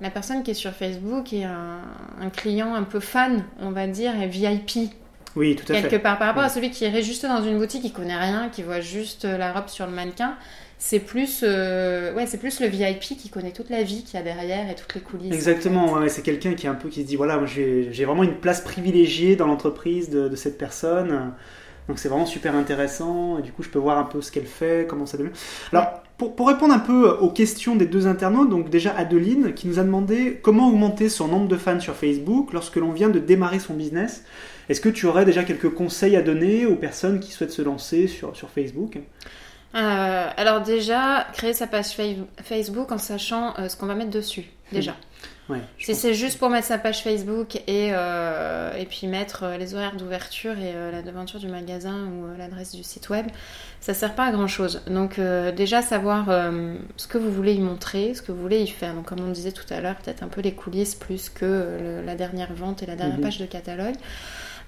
la 0.00 0.10
personne 0.10 0.44
qui 0.44 0.52
est 0.52 0.54
sur 0.54 0.70
Facebook 0.72 1.32
est 1.32 1.42
un, 1.42 1.80
un 2.20 2.30
client 2.30 2.74
un 2.74 2.84
peu 2.84 3.00
fan, 3.00 3.42
on 3.60 3.72
va 3.72 3.88
dire, 3.88 4.12
et 4.20 4.28
VIP. 4.28 4.92
Oui, 5.38 5.54
tout 5.54 5.72
à 5.72 5.80
quelque 5.80 6.02
part. 6.02 6.18
Par 6.18 6.26
rapport 6.26 6.42
à 6.42 6.48
celui 6.48 6.70
qui 6.70 6.84
irait 6.84 7.02
juste 7.02 7.24
dans 7.24 7.44
une 7.44 7.58
boutique, 7.58 7.82
qui 7.82 7.92
connaît 7.92 8.18
rien, 8.18 8.48
qui 8.50 8.64
voit 8.64 8.80
juste 8.80 9.24
euh, 9.24 9.38
la 9.38 9.52
robe 9.52 9.68
sur 9.68 9.86
le 9.86 9.92
mannequin, 9.92 10.34
c'est 10.78 10.98
plus, 10.98 11.44
euh, 11.44 12.12
ouais, 12.14 12.26
c'est 12.26 12.38
plus 12.38 12.60
le 12.60 12.66
VIP 12.66 13.00
qui 13.00 13.28
connaît 13.28 13.52
toute 13.52 13.70
la 13.70 13.84
vie 13.84 14.02
qu'il 14.02 14.18
y 14.18 14.20
a 14.20 14.24
derrière 14.24 14.68
et 14.68 14.74
toutes 14.74 14.96
les 14.96 15.00
coulisses. 15.00 15.32
Exactement, 15.32 15.96
c'est 16.08 16.22
quelqu'un 16.22 16.54
qui 16.54 16.66
est 16.66 16.68
un 16.68 16.74
peu 16.74 16.88
qui 16.88 17.02
se 17.02 17.06
dit 17.06 17.14
voilà, 17.14 17.40
j'ai 17.46 18.04
vraiment 18.04 18.24
une 18.24 18.34
place 18.34 18.60
privilégiée 18.60 19.36
dans 19.36 19.46
l'entreprise 19.46 20.10
de, 20.10 20.34
cette 20.34 20.58
personne. 20.58 21.32
Donc 21.88 21.98
c'est 21.98 22.08
vraiment 22.08 22.26
super 22.26 22.54
intéressant 22.54 23.38
et 23.38 23.42
du 23.42 23.50
coup 23.50 23.62
je 23.62 23.70
peux 23.70 23.78
voir 23.78 23.96
un 23.96 24.04
peu 24.04 24.20
ce 24.20 24.30
qu'elle 24.30 24.46
fait, 24.46 24.86
comment 24.88 25.06
ça 25.06 25.16
devient. 25.18 25.30
Alors 25.72 26.02
pour, 26.18 26.36
pour, 26.36 26.48
répondre 26.48 26.74
un 26.74 26.78
peu 26.80 27.08
aux 27.10 27.30
questions 27.30 27.76
des 27.76 27.86
deux 27.86 28.06
internautes, 28.06 28.50
donc 28.50 28.70
déjà 28.70 28.94
Adeline 28.94 29.54
qui 29.54 29.68
nous 29.68 29.78
a 29.78 29.84
demandé 29.84 30.38
comment 30.42 30.68
augmenter 30.68 31.08
son 31.08 31.28
nombre 31.28 31.48
de 31.48 31.56
fans 31.56 31.80
sur 31.80 31.94
Facebook 31.94 32.52
lorsque 32.52 32.76
l'on 32.76 32.92
vient 32.92 33.08
de 33.08 33.18
démarrer 33.18 33.58
son 33.58 33.74
business. 33.74 34.22
Est-ce 34.68 34.80
que 34.80 34.88
tu 34.88 35.06
aurais 35.06 35.24
déjà 35.24 35.44
quelques 35.44 35.70
conseils 35.70 36.16
à 36.16 36.22
donner 36.22 36.66
aux 36.66 36.76
personnes 36.76 37.20
qui 37.20 37.32
souhaitent 37.32 37.52
se 37.52 37.62
lancer 37.62 38.06
sur, 38.06 38.36
sur 38.36 38.50
Facebook? 38.50 38.98
Euh, 39.74 40.30
Alors 40.36 40.62
déjà, 40.62 41.26
créer 41.32 41.52
sa 41.52 41.66
page 41.66 41.96
Facebook 42.42 42.90
en 42.92 42.98
sachant 42.98 43.54
euh, 43.58 43.68
ce 43.68 43.76
qu'on 43.76 43.86
va 43.86 43.94
mettre 43.94 44.10
dessus, 44.10 44.44
déjà. 44.72 44.96
Ouais, 45.48 45.60
si 45.78 45.94
c'est 45.94 46.12
juste 46.12 46.38
pour 46.38 46.50
mettre 46.50 46.66
sa 46.66 46.76
page 46.76 47.02
Facebook 47.02 47.56
et, 47.66 47.88
euh, 47.92 48.74
et 48.74 48.84
puis 48.84 49.06
mettre 49.06 49.46
les 49.58 49.74
horaires 49.74 49.96
d'ouverture 49.96 50.58
et 50.58 50.74
la 50.92 51.00
devanture 51.00 51.40
du 51.40 51.48
magasin 51.48 52.04
ou 52.04 52.36
l'adresse 52.36 52.74
du 52.74 52.82
site 52.82 53.08
web, 53.08 53.26
ça 53.80 53.94
sert 53.94 54.14
pas 54.14 54.26
à 54.26 54.30
grand 54.30 54.46
chose. 54.46 54.82
Donc 54.88 55.18
déjà 55.56 55.80
savoir 55.80 56.26
ce 56.98 57.06
que 57.06 57.16
vous 57.16 57.32
voulez 57.32 57.54
y 57.54 57.60
montrer, 57.60 58.12
ce 58.12 58.20
que 58.20 58.30
vous 58.30 58.42
voulez 58.42 58.60
y 58.60 58.68
faire. 58.68 58.92
Donc 58.92 59.06
comme 59.06 59.20
on 59.20 59.30
disait 59.30 59.52
tout 59.52 59.64
à 59.70 59.80
l'heure, 59.80 59.96
peut-être 59.96 60.22
un 60.22 60.28
peu 60.28 60.42
les 60.42 60.52
coulisses 60.52 60.94
plus 60.94 61.30
que 61.30 62.02
la 62.04 62.14
dernière 62.14 62.52
vente 62.52 62.82
et 62.82 62.86
la 62.86 62.96
dernière 62.96 63.16
mhm. 63.16 63.24
page 63.24 63.38
de 63.38 63.46
catalogue. 63.46 63.96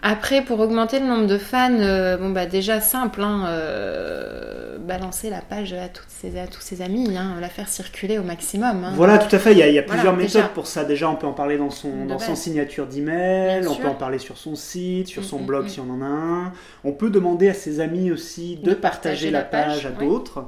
Après, 0.03 0.43
pour 0.43 0.61
augmenter 0.61 0.99
le 0.99 1.07
nombre 1.07 1.27
de 1.27 1.37
fans, 1.37 1.79
euh, 1.79 2.17
bon 2.17 2.31
bah 2.31 2.47
déjà 2.47 2.81
simple, 2.81 3.23
hein, 3.23 3.45
euh, 3.49 4.79
balancer 4.79 5.29
la 5.29 5.43
page 5.43 5.75
à, 5.75 5.89
toutes 5.89 6.09
ses, 6.09 6.39
à 6.39 6.47
tous 6.47 6.63
ses 6.63 6.81
amis, 6.81 7.17
hein, 7.19 7.37
la 7.39 7.51
faire 7.51 7.69
circuler 7.69 8.19
au 8.19 8.23
maximum. 8.23 8.85
Hein. 8.85 8.93
Voilà, 8.95 9.19
tout 9.19 9.35
à 9.35 9.39
fait. 9.39 9.53
Il 9.53 9.59
y 9.59 9.79
a, 9.79 9.83
plusieurs 9.83 10.17
méthodes 10.17 10.49
pour 10.55 10.67
ça. 10.67 10.85
Déjà, 10.85 11.11
on 11.11 11.17
peut 11.17 11.27
en 11.27 11.35
parler 11.35 11.59
dans 11.59 11.69
son, 11.69 12.07
dans 12.07 12.19
son 12.19 12.35
signature 12.35 12.87
d'email, 12.87 13.67
on 13.69 13.75
peut 13.75 13.89
en 13.89 13.95
parler 13.95 14.19
sur 14.19 14.39
son 14.39 14.55
site, 14.57 15.09
sur 15.09 15.23
son 15.23 15.39
mm, 15.39 15.43
mm, 15.43 15.47
blog 15.47 15.65
mm. 15.67 15.69
si 15.69 15.81
on 15.81 15.91
en 15.91 16.01
a 16.01 16.07
un. 16.07 16.53
On 16.85 16.93
peut 16.93 17.11
demander 17.11 17.51
à 17.51 17.55
ses 17.55 17.81
amis 17.81 18.11
aussi 18.11 18.57
de, 18.57 18.73
partager, 18.73 19.31
la 19.31 19.43
page, 19.43 19.85
à 19.85 19.91
d'autres. 19.91 20.47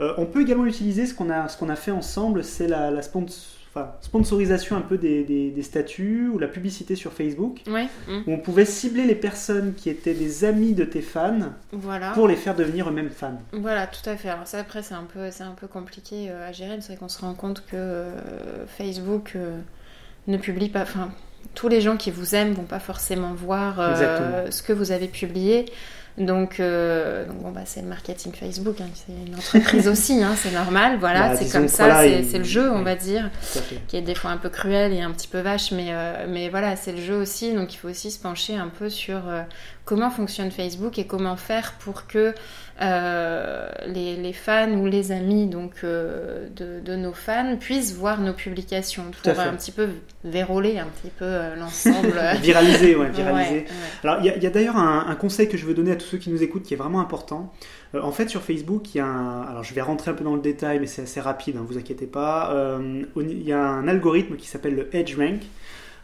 Euh, 0.00 0.14
on 0.16 0.24
peut 0.24 0.42
également 0.42 0.66
utiliser 0.66 1.06
ce 1.06 1.14
qu'on 1.14 1.30
a, 1.30 1.48
ce 1.48 1.58
qu'on 1.58 1.68
a 1.68 1.76
fait 1.76 1.92
ensemble, 1.92 2.42
c'est 2.42 2.66
la, 2.66 2.90
la 2.90 3.02
sponsor 3.02 3.38
sponsorisation 4.00 4.76
un 4.76 4.80
peu 4.80 4.98
des, 4.98 5.24
des, 5.24 5.62
statuts 5.62 6.28
ou 6.32 6.38
la 6.38 6.46
publicité 6.46 6.94
sur 6.94 7.12
Facebook, 7.12 7.60
où 7.66 8.32
on 8.32 8.38
pouvait 8.38 8.64
cibler 8.64 9.04
les 9.04 9.14
personnes 9.14 9.74
qui 9.74 9.90
étaient 9.90 10.14
des 10.14 10.44
amis 10.44 10.74
de 10.74 10.84
tes 10.84 11.02
fans 11.02 11.52
voilà. 11.72 12.12
pour 12.12 12.28
les 12.28 12.36
faire 12.36 12.54
devenir 12.54 12.88
eux-mêmes 12.88 13.10
fans. 13.10 13.40
Voilà, 13.52 13.86
tout 13.86 14.08
à 14.08 14.16
fait. 14.16 14.28
Alors 14.28 14.46
ça, 14.46 14.58
après, 14.58 14.82
c'est 14.82 14.94
un 14.94 15.06
peu, 15.12 15.30
c'est 15.30 15.42
un 15.42 15.54
peu 15.58 15.66
compliqué 15.66 16.30
euh, 16.30 16.48
à 16.48 16.52
gérer. 16.52 16.76
C'est 16.80 16.88
vrai 16.88 16.96
qu'on 16.96 17.08
se 17.08 17.20
rend 17.20 17.34
compte 17.34 17.64
que 17.66 17.74
euh, 17.74 18.66
Facebook 18.66 19.32
euh, 19.36 19.58
ne 20.26 20.36
publie 20.36 20.68
pas... 20.68 20.82
Enfin, 20.82 21.10
tous 21.54 21.68
les 21.68 21.80
gens 21.80 21.96
qui 21.96 22.10
vous 22.10 22.34
aiment 22.34 22.54
vont 22.54 22.64
pas 22.64 22.80
forcément 22.80 23.34
voir 23.34 23.98
ce 24.50 24.62
que 24.62 24.72
vous 24.72 24.92
avez 24.92 25.08
publié. 25.08 25.66
Donc, 26.16 26.60
euh, 26.60 27.26
donc 27.26 27.38
bon, 27.38 27.50
bah, 27.50 27.62
c'est 27.64 27.82
le 27.82 27.88
marketing 27.88 28.32
Facebook, 28.32 28.80
hein. 28.80 28.86
c'est 28.94 29.12
une 29.26 29.34
entreprise 29.34 29.88
aussi, 29.92 30.22
hein, 30.22 30.34
c'est 30.36 30.52
normal, 30.52 30.96
voilà, 31.00 31.30
bah, 31.30 31.36
c'est 31.36 31.50
comme 31.50 31.66
ça, 31.66 32.02
c'est 32.02 32.38
le 32.38 32.44
jeu, 32.44 32.70
on 32.70 32.82
va 32.82 32.94
dire, 32.94 33.30
qui 33.88 33.96
est 33.96 34.02
des 34.02 34.14
fois 34.14 34.30
un 34.30 34.36
peu 34.36 34.48
cruel 34.48 34.92
et 34.92 35.00
un 35.00 35.10
petit 35.10 35.26
peu 35.26 35.40
vache, 35.40 35.72
mais, 35.72 35.88
euh, 35.90 36.26
mais 36.28 36.50
voilà, 36.50 36.76
c'est 36.76 36.92
le 36.92 37.00
jeu 37.00 37.16
aussi, 37.16 37.52
donc 37.52 37.74
il 37.74 37.78
faut 37.78 37.88
aussi 37.88 38.12
se 38.12 38.20
pencher 38.20 38.54
un 38.54 38.68
peu 38.68 38.90
sur 38.90 39.28
euh, 39.28 39.42
comment 39.84 40.08
fonctionne 40.08 40.52
Facebook 40.52 41.00
et 41.00 41.06
comment 41.06 41.36
faire 41.36 41.72
pour 41.80 42.06
que 42.06 42.32
les, 42.80 44.16
les, 44.16 44.32
fans 44.32 44.72
ou 44.72 44.86
les 44.86 45.12
amis 45.12 45.46
donc, 45.46 45.84
de, 45.84 46.80
de, 46.84 46.96
nos 46.96 47.12
fans 47.12 47.56
puissent 47.56 47.94
voir 47.94 48.20
nos 48.20 48.32
publications 48.32 49.04
pour 49.22 49.38
un 49.38 49.52
petit 49.54 49.70
peu 49.70 49.90
véroler 50.24 50.80
un 50.80 50.86
petit 50.86 51.12
peu 51.16 51.54
l'ensemble. 51.56 52.20
viraliser, 52.40 52.96
ouais, 52.96 53.10
viraliser. 53.14 53.66
Alors 54.02 54.18
il 54.24 54.42
y 54.42 54.46
a, 54.46 54.50
d'ailleurs 54.50 54.76
un, 54.76 55.06
un, 55.06 55.14
conseil 55.14 55.48
que 55.48 55.56
je 55.56 55.66
veux 55.66 55.74
donner 55.74 55.92
à 55.92 55.96
tous 55.96 56.03
ceux 56.04 56.18
qui 56.18 56.30
nous 56.30 56.42
écoutent 56.42 56.62
qui 56.62 56.74
est 56.74 56.76
vraiment 56.76 57.00
important. 57.00 57.52
en 57.94 58.12
fait 58.12 58.28
sur 58.28 58.42
Facebook, 58.42 58.94
il 58.94 58.98
y 58.98 59.00
a 59.00 59.06
un... 59.06 59.42
Alors 59.42 59.64
je 59.64 59.74
vais 59.74 59.82
rentrer 59.82 60.10
un 60.10 60.14
peu 60.14 60.24
dans 60.24 60.34
le 60.34 60.42
détail 60.42 60.78
mais 60.80 60.86
c'est 60.86 61.02
assez 61.02 61.20
rapide, 61.20 61.56
hein, 61.56 61.64
vous 61.66 61.78
inquiétez 61.78 62.06
pas. 62.06 62.54
Il 63.16 63.42
y 63.42 63.52
a 63.52 63.60
un 63.60 63.88
algorithme 63.88 64.36
qui 64.36 64.46
s'appelle 64.46 64.74
le 64.74 64.94
EdgeRank. 64.94 65.40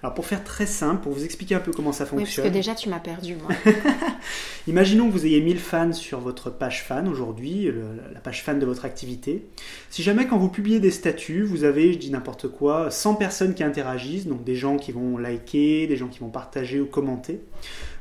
Alors 0.03 0.15
pour 0.15 0.25
faire 0.25 0.43
très 0.43 0.65
simple, 0.65 1.03
pour 1.03 1.13
vous 1.13 1.25
expliquer 1.25 1.55
un 1.55 1.61
peu 1.61 1.73
comment 1.73 1.93
ça 1.93 2.07
fonctionne. 2.07 2.27
Oui, 2.27 2.35
parce 2.37 2.49
que 2.49 2.53
déjà 2.53 2.75
tu 2.75 2.89
m'as 2.89 3.01
perdu 3.01 3.37
moi. 3.37 3.55
Imaginons 4.67 5.09
que 5.09 5.13
vous 5.13 5.27
ayez 5.27 5.43
1000 5.43 5.59
fans 5.59 5.93
sur 5.93 6.21
votre 6.21 6.49
page 6.49 6.85
fan 6.85 7.07
aujourd'hui, 7.07 7.71
la 8.15 8.21
page 8.21 8.43
fan 8.43 8.59
de 8.59 8.65
votre 8.65 8.87
activité. 8.87 9.45
Si 9.91 10.03
jamais 10.03 10.27
quand 10.27 10.39
vous 10.39 10.49
publiez 10.49 10.81
des 10.81 10.91
statuts, 10.91 11.43
vous 11.43 11.65
avez, 11.65 11.93
je 11.93 11.99
dis 11.99 12.11
n'importe 12.11 12.49
quoi, 12.49 12.91
100 12.91 13.17
personnes 13.17 13.55
qui 13.55 13.63
interagissent, 13.63 14.27
donc 14.27 14.43
des 14.43 14.57
gens 14.57 14.77
qui 14.77 14.93
vont 14.93 15.19
liker, 15.19 15.87
des 15.87 15.97
gens 15.97 16.09
qui 16.09 16.21
vont 16.21 16.31
partager 16.31 16.81
ou 16.81 16.87
commenter, 16.87 17.41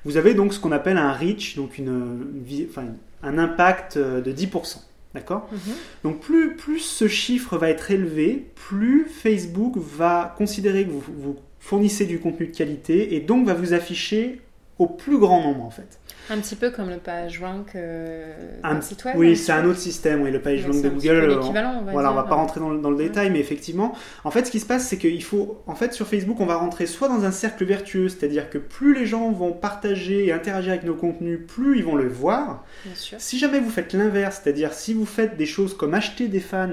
vous 0.05 0.17
avez 0.17 0.33
donc 0.33 0.53
ce 0.53 0.59
qu'on 0.59 0.71
appelle 0.71 0.97
un 0.97 1.11
reach, 1.11 1.55
donc 1.55 1.77
une, 1.77 2.43
enfin, 2.69 2.85
un 3.23 3.37
impact 3.37 3.97
de 3.97 4.31
10%. 4.31 4.77
D'accord 5.15 5.49
mhm. 5.51 5.73
Donc 6.03 6.19
plus, 6.19 6.55
plus 6.55 6.79
ce 6.79 7.07
chiffre 7.07 7.57
va 7.57 7.69
être 7.69 7.89
élevé, 7.89 8.45
plus 8.55 9.05
Facebook 9.05 9.75
va 9.77 10.35
considérer 10.37 10.85
que 10.85 10.91
vous, 10.91 11.03
vous 11.07 11.35
fournissez 11.59 12.05
du 12.05 12.19
contenu 12.19 12.47
de 12.47 12.55
qualité 12.55 13.15
et 13.15 13.19
donc 13.19 13.47
va 13.47 13.53
vous 13.53 13.73
afficher 13.73 14.39
au 14.79 14.87
plus 14.87 15.19
grand 15.19 15.41
nombre 15.43 15.63
en 15.63 15.69
fait. 15.69 15.99
Un 16.31 16.37
petit 16.37 16.55
peu 16.55 16.69
comme 16.69 16.89
le 16.89 16.97
page 16.97 17.39
rank 17.41 17.75
euh, 17.75 18.33
Un- 18.63 18.81
site 18.81 19.03
web. 19.05 19.15
Oui, 19.17 19.31
hein, 19.31 19.35
c'est 19.35 19.51
un 19.51 19.65
autre 19.65 19.79
système, 19.79 20.21
oui, 20.21 20.31
le 20.31 20.41
page 20.41 20.63
Ouais, 20.65 20.81
de 20.81 20.89
Google. 20.89 20.99
peu 21.01 21.15
euh, 21.33 21.39
on 21.41 21.81
va 21.83 21.91
voilà, 21.91 22.09
on 22.11 22.13
dire. 22.13 22.21
va 22.23 22.27
pas 22.29 22.35
rentrer 22.35 22.59
dans, 22.59 22.69
le- 22.69 22.79
dans 22.79 22.91
le 22.91 22.97
détail, 22.97 23.31
mais 23.31 23.39
effectivement, 23.39 23.93
en 24.23 24.29
fait, 24.31 24.45
ce 24.45 24.51
qui 24.51 24.59
se 24.59 24.67
passe, 24.67 24.87
c'est 24.87 24.97
qu'il 24.97 25.23
faut, 25.23 25.61
en 25.65 25.73
fait, 25.73 25.91
sur 25.93 26.05
Facebook, 26.07 26.39
on 26.39 26.45
va 26.45 26.55
rentrer 26.57 26.85
soit 26.85 27.07
dans 27.07 27.25
un 27.25 27.31
cercle 27.31 27.65
vertueux, 27.65 28.09
c'est-à-dire 28.09 28.49
que 28.51 28.59
plus 28.59 28.93
les 28.93 29.07
gens 29.07 29.31
vont 29.31 29.53
partager 29.53 30.27
et 30.27 30.31
interagir 30.31 30.71
avec 30.73 30.83
nos 30.83 30.93
contenus, 30.95 31.39
plus 31.47 31.79
ils 31.79 31.83
vont 31.83 31.95
le 31.95 32.07
voir. 32.07 32.63
Bien 32.85 32.93
sûr. 32.95 33.17
Si 33.19 33.39
jamais 33.39 33.59
vous 33.59 33.71
faites 33.71 33.93
l'inverse, 33.93 34.41
c'est-à-dire 34.43 34.73
si 34.73 34.93
vous 34.93 35.07
faites 35.07 35.35
des 35.35 35.47
choses 35.47 35.75
comme 35.75 35.95
acheter 35.95 36.27
des 36.27 36.39
fans, 36.39 36.69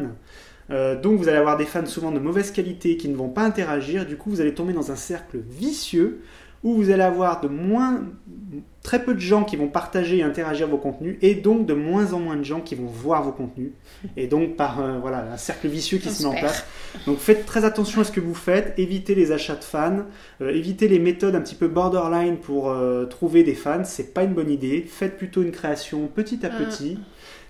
euh, 0.71 1.01
donc 1.01 1.19
vous 1.19 1.29
allez 1.29 1.39
avoir 1.39 1.57
des 1.57 1.65
fans 1.65 1.87
souvent 1.87 2.11
de 2.11 2.19
mauvaise 2.19 2.51
qualité 2.51 2.97
qui 2.99 3.09
ne 3.09 3.17
vont 3.17 3.29
pas 3.31 3.43
interagir, 3.43 4.05
du 4.05 4.17
coup 4.17 4.29
vous 4.31 4.41
allez 4.43 4.53
tomber 4.53 4.73
dans 4.75 4.91
un 4.91 4.97
cercle 4.97 5.39
vicieux 5.49 6.21
où 6.63 6.75
vous 6.75 6.91
allez 6.91 7.03
avoir 7.03 7.41
de 7.41 7.49
moins, 7.49 8.03
très 8.87 9.03
peu 9.03 9.15
de 9.15 9.21
gens 9.21 9.43
qui 9.43 9.57
vont 9.57 9.67
partager 9.67 10.19
et 10.19 10.23
interagir 10.23 10.69
vos 10.69 10.77
contenus, 10.79 11.17
et 11.21 11.35
donc 11.35 11.67
de 11.67 11.75
moins 11.75 12.13
en 12.13 12.21
moins 12.21 12.37
de 12.37 12.45
gens 12.45 12.61
qui 12.61 12.77
vont 12.77 12.87
voir 12.87 13.25
vos 13.25 13.33
contenus, 13.33 13.73
et 14.17 14.29
donc 14.29 14.55
par 14.55 14.81
euh, 14.81 14.99
voilà 15.01 15.27
un 15.33 15.37
cercle 15.37 15.67
vicieux 15.67 15.99
qui 15.99 16.09
se 16.09 16.23
met 16.23 16.29
en 16.29 16.35
place. 16.39 16.65
Donc 17.05 17.19
faites 17.19 17.45
très 17.47 17.65
attention 17.65 18.03
à 18.03 18.05
ce 18.05 18.13
que 18.13 18.21
vous 18.21 18.33
faites, 18.37 18.79
évitez 18.79 19.17
les 19.17 19.33
achats 19.33 19.57
de 19.57 19.65
fans, 19.65 20.05
euh, 20.41 20.51
évitez 20.51 20.87
les 20.87 21.01
méthodes 21.01 21.35
un 21.35 21.41
petit 21.41 21.57
peu 21.57 21.67
borderline 21.67 22.37
pour 22.37 22.71
euh, 22.71 23.07
trouver 23.07 23.43
des 23.43 23.55
fans, 23.57 23.83
c'est 23.85 24.15
pas 24.15 24.23
une 24.23 24.35
bonne 24.35 24.53
idée. 24.53 24.87
Faites 24.89 25.17
plutôt 25.17 25.43
une 25.43 25.51
création 25.51 26.07
petit 26.07 26.47
à 26.47 26.51
Mm. 26.51 26.65
petit. 26.65 26.99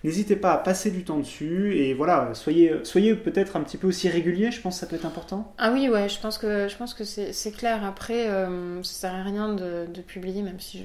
N'hésitez 0.05 0.37
pas 0.37 0.53
à 0.53 0.57
passer 0.57 0.91
du 0.91 1.05
temps 1.05 1.19
dessus 1.19 1.77
et 1.77 1.93
voilà, 1.93 2.31
soyez, 2.33 2.73
soyez 2.85 3.15
peut-être 3.15 3.57
un 3.57 3.61
petit 3.61 3.77
peu 3.77 3.89
aussi 3.89 4.09
régulier, 4.09 4.51
je 4.53 4.61
pense 4.63 4.77
que 4.77 4.81
ça 4.81 4.87
peut 4.87 4.97
être 4.97 5.05
important. 5.05 5.53
Ah 5.59 5.71
oui, 5.71 5.91
ouais, 5.91 6.09
je 6.09 6.19
pense 6.19 6.39
que, 6.39 6.67
je 6.69 6.77
pense 6.77 6.95
que 6.95 7.05
c'est 7.05 7.53
clair. 7.53 7.85
Après, 7.85 8.27
ça 8.83 8.93
sert 9.01 9.15
à 9.15 9.23
rien 9.23 9.55
de, 9.55 9.87
de 9.93 10.01
publier, 10.01 10.43
même 10.43 10.61
si 10.61 10.79
je, 10.79 10.85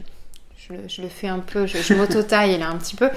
je 0.67 0.73
le, 0.73 0.79
je 0.87 1.01
le 1.01 1.07
fais 1.07 1.27
un 1.27 1.39
peu, 1.39 1.65
je, 1.65 1.77
je 1.79 1.93
m'auto-taille 1.93 2.57
là 2.59 2.69
un 2.69 2.77
petit 2.77 2.95
peu. 2.95 3.09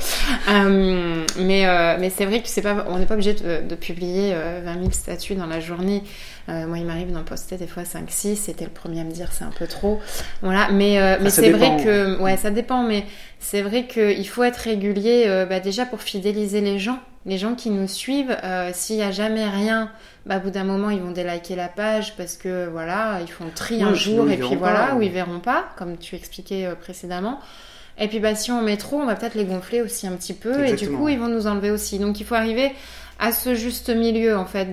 Euh, 0.48 1.24
mais 1.38 1.66
euh, 1.66 1.96
mais 2.00 2.10
c'est 2.10 2.24
vrai 2.24 2.40
que 2.40 2.48
c'est 2.48 2.62
pas, 2.62 2.86
on 2.88 2.98
n'est 2.98 3.06
pas 3.06 3.14
obligé 3.14 3.34
de, 3.34 3.66
de 3.68 3.74
publier 3.74 4.32
euh, 4.32 4.62
20 4.64 4.74
000 4.78 4.90
statuts 4.92 5.34
dans 5.34 5.46
la 5.46 5.60
journée. 5.60 6.02
Euh, 6.48 6.66
moi, 6.66 6.78
il 6.78 6.84
m'arrive 6.84 7.12
d'en 7.12 7.22
poster 7.22 7.56
des 7.56 7.66
fois 7.66 7.82
5-6. 7.84 8.36
C'était 8.36 8.64
le 8.64 8.70
premier 8.70 9.00
à 9.00 9.04
me 9.04 9.10
dire 9.10 9.32
c'est 9.32 9.44
un 9.44 9.52
peu 9.58 9.66
trop. 9.66 10.00
Voilà, 10.42 10.70
mais, 10.72 10.98
euh, 10.98 11.16
mais 11.20 11.30
ça 11.30 11.42
c'est 11.42 11.50
vrai 11.50 11.82
que, 11.82 12.20
ouais, 12.20 12.36
ça 12.36 12.50
dépend, 12.50 12.82
mais 12.82 13.04
c'est 13.40 13.62
vrai 13.62 13.86
qu'il 13.86 14.28
faut 14.28 14.42
être 14.42 14.58
régulier 14.58 15.24
euh, 15.26 15.46
bah, 15.46 15.60
déjà 15.60 15.86
pour 15.86 16.00
fidéliser 16.02 16.60
les 16.60 16.78
gens. 16.78 16.98
Les 17.26 17.38
gens 17.38 17.54
qui 17.54 17.70
nous 17.70 17.88
suivent, 17.88 18.36
euh, 18.44 18.70
s'il 18.74 18.96
n'y 18.96 19.02
a 19.02 19.10
jamais 19.10 19.48
rien, 19.48 19.90
bah, 20.26 20.36
au 20.36 20.40
bout 20.40 20.50
d'un 20.50 20.64
moment, 20.64 20.90
ils 20.90 21.00
vont 21.00 21.10
déliker 21.10 21.56
la 21.56 21.68
page 21.68 22.16
parce 22.16 22.36
que 22.36 22.68
voilà, 22.68 23.20
ils 23.22 23.30
font 23.30 23.46
le 23.46 23.50
tri 23.52 23.82
un 23.82 23.94
jour 23.94 24.28
et 24.30 24.36
puis 24.36 24.56
voilà, 24.56 24.88
pas, 24.88 24.94
ou 24.94 25.02
ils 25.02 25.10
verront 25.10 25.40
pas, 25.40 25.64
comme 25.76 25.96
tu 25.96 26.16
expliquais 26.16 26.66
euh, 26.66 26.74
précédemment. 26.74 27.40
Et 27.98 28.08
puis 28.08 28.18
bah, 28.18 28.34
si 28.34 28.50
on 28.50 28.60
met 28.60 28.76
trop, 28.76 29.00
on 29.00 29.06
va 29.06 29.14
peut-être 29.14 29.36
les 29.36 29.44
gonfler 29.44 29.80
aussi 29.80 30.06
un 30.06 30.12
petit 30.12 30.34
peu 30.34 30.66
et 30.66 30.74
du 30.74 30.90
coup, 30.90 31.08
ils 31.08 31.18
vont 31.18 31.28
nous 31.28 31.46
enlever 31.46 31.70
aussi. 31.70 31.98
Donc 31.98 32.20
il 32.20 32.26
faut 32.26 32.34
arriver 32.34 32.72
à 33.18 33.32
ce 33.32 33.54
juste 33.54 33.90
milieu 33.90 34.36
en 34.36 34.46
fait, 34.46 34.70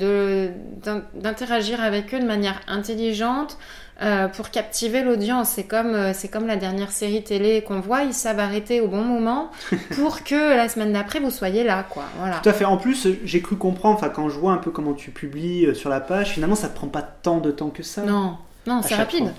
d'interagir 1.15 1.81
avec 1.81 2.13
eux 2.13 2.19
de 2.19 2.25
manière 2.25 2.59
intelligente. 2.67 3.57
euh, 4.01 4.27
pour 4.27 4.49
captiver 4.49 5.03
l'audience, 5.03 5.49
c'est 5.49 5.65
comme 5.65 5.93
euh, 5.93 6.11
c'est 6.13 6.27
comme 6.27 6.47
la 6.47 6.55
dernière 6.55 6.91
série 6.91 7.23
télé 7.23 7.61
qu'on 7.61 7.79
voit, 7.81 8.01
ils 8.01 8.15
savent 8.15 8.39
arrêter 8.39 8.81
au 8.81 8.87
bon 8.87 9.03
moment 9.03 9.51
pour 9.95 10.23
que 10.23 10.55
la 10.55 10.69
semaine 10.69 10.93
d'après 10.93 11.19
vous 11.19 11.29
soyez 11.29 11.63
là, 11.63 11.85
quoi. 11.87 12.05
Voilà. 12.17 12.39
Tout 12.41 12.49
à 12.49 12.53
fait. 12.53 12.65
En 12.65 12.77
plus, 12.77 13.07
j'ai 13.23 13.41
cru 13.41 13.57
comprendre, 13.57 13.97
enfin 13.97 14.09
quand 14.09 14.27
je 14.29 14.39
vois 14.39 14.53
un 14.53 14.57
peu 14.57 14.71
comment 14.71 14.93
tu 14.93 15.11
publies 15.11 15.67
euh, 15.67 15.73
sur 15.75 15.91
la 15.91 15.99
page, 15.99 16.31
finalement 16.31 16.55
ça 16.55 16.69
prend 16.69 16.87
pas 16.87 17.03
tant 17.03 17.39
de 17.39 17.51
temps 17.51 17.69
que 17.69 17.83
ça. 17.83 18.01
Non, 18.01 18.37
non, 18.65 18.81
c'est 18.81 18.95
rapide. 18.95 19.25
fois. 19.25 19.33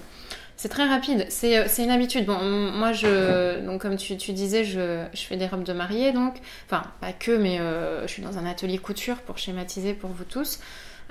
C'est 0.57 0.69
très 0.69 0.87
rapide. 0.87 1.27
C'est 1.29 1.59
euh, 1.59 1.85
une 1.85 1.91
habitude. 1.91 2.27
Bon, 2.27 2.39
moi, 2.41 2.93
je, 2.93 3.65
donc 3.65 3.83
comme 3.83 3.97
tu, 3.97 4.17
tu 4.17 4.33
disais, 4.33 4.65
je, 4.65 5.05
je 5.13 5.23
fais 5.23 5.37
des 5.37 5.47
robes 5.47 5.65
de 5.65 5.73
mariée, 5.73 6.13
donc, 6.13 6.35
enfin, 6.67 6.83
pas 7.01 7.13
que, 7.13 7.33
mais 7.37 7.59
euh, 7.61 8.07
je 8.07 8.13
suis 8.13 8.23
dans 8.23 8.39
un 8.39 8.47
atelier 8.47 8.79
couture 8.79 9.17
pour 9.17 9.39
schématiser 9.39 9.95
pour 9.95 10.11
vous 10.11 10.25
tous. 10.25 10.61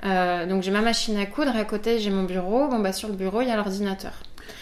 Euh, 0.04 0.46
donc 0.46 0.62
j'ai 0.62 0.72
ma 0.72 0.80
machine 0.80 1.16
à 1.16 1.26
coudre, 1.26 1.54
à 1.56 1.64
côté 1.64 1.98
j'ai 2.00 2.10
mon 2.10 2.24
bureau. 2.24 2.66
Bon 2.68 2.80
bah 2.80 2.92
sur 2.92 3.08
le 3.08 3.14
bureau 3.14 3.40
il 3.40 3.48
y 3.48 3.50
a 3.50 3.56
l'ordinateur. 3.56 4.14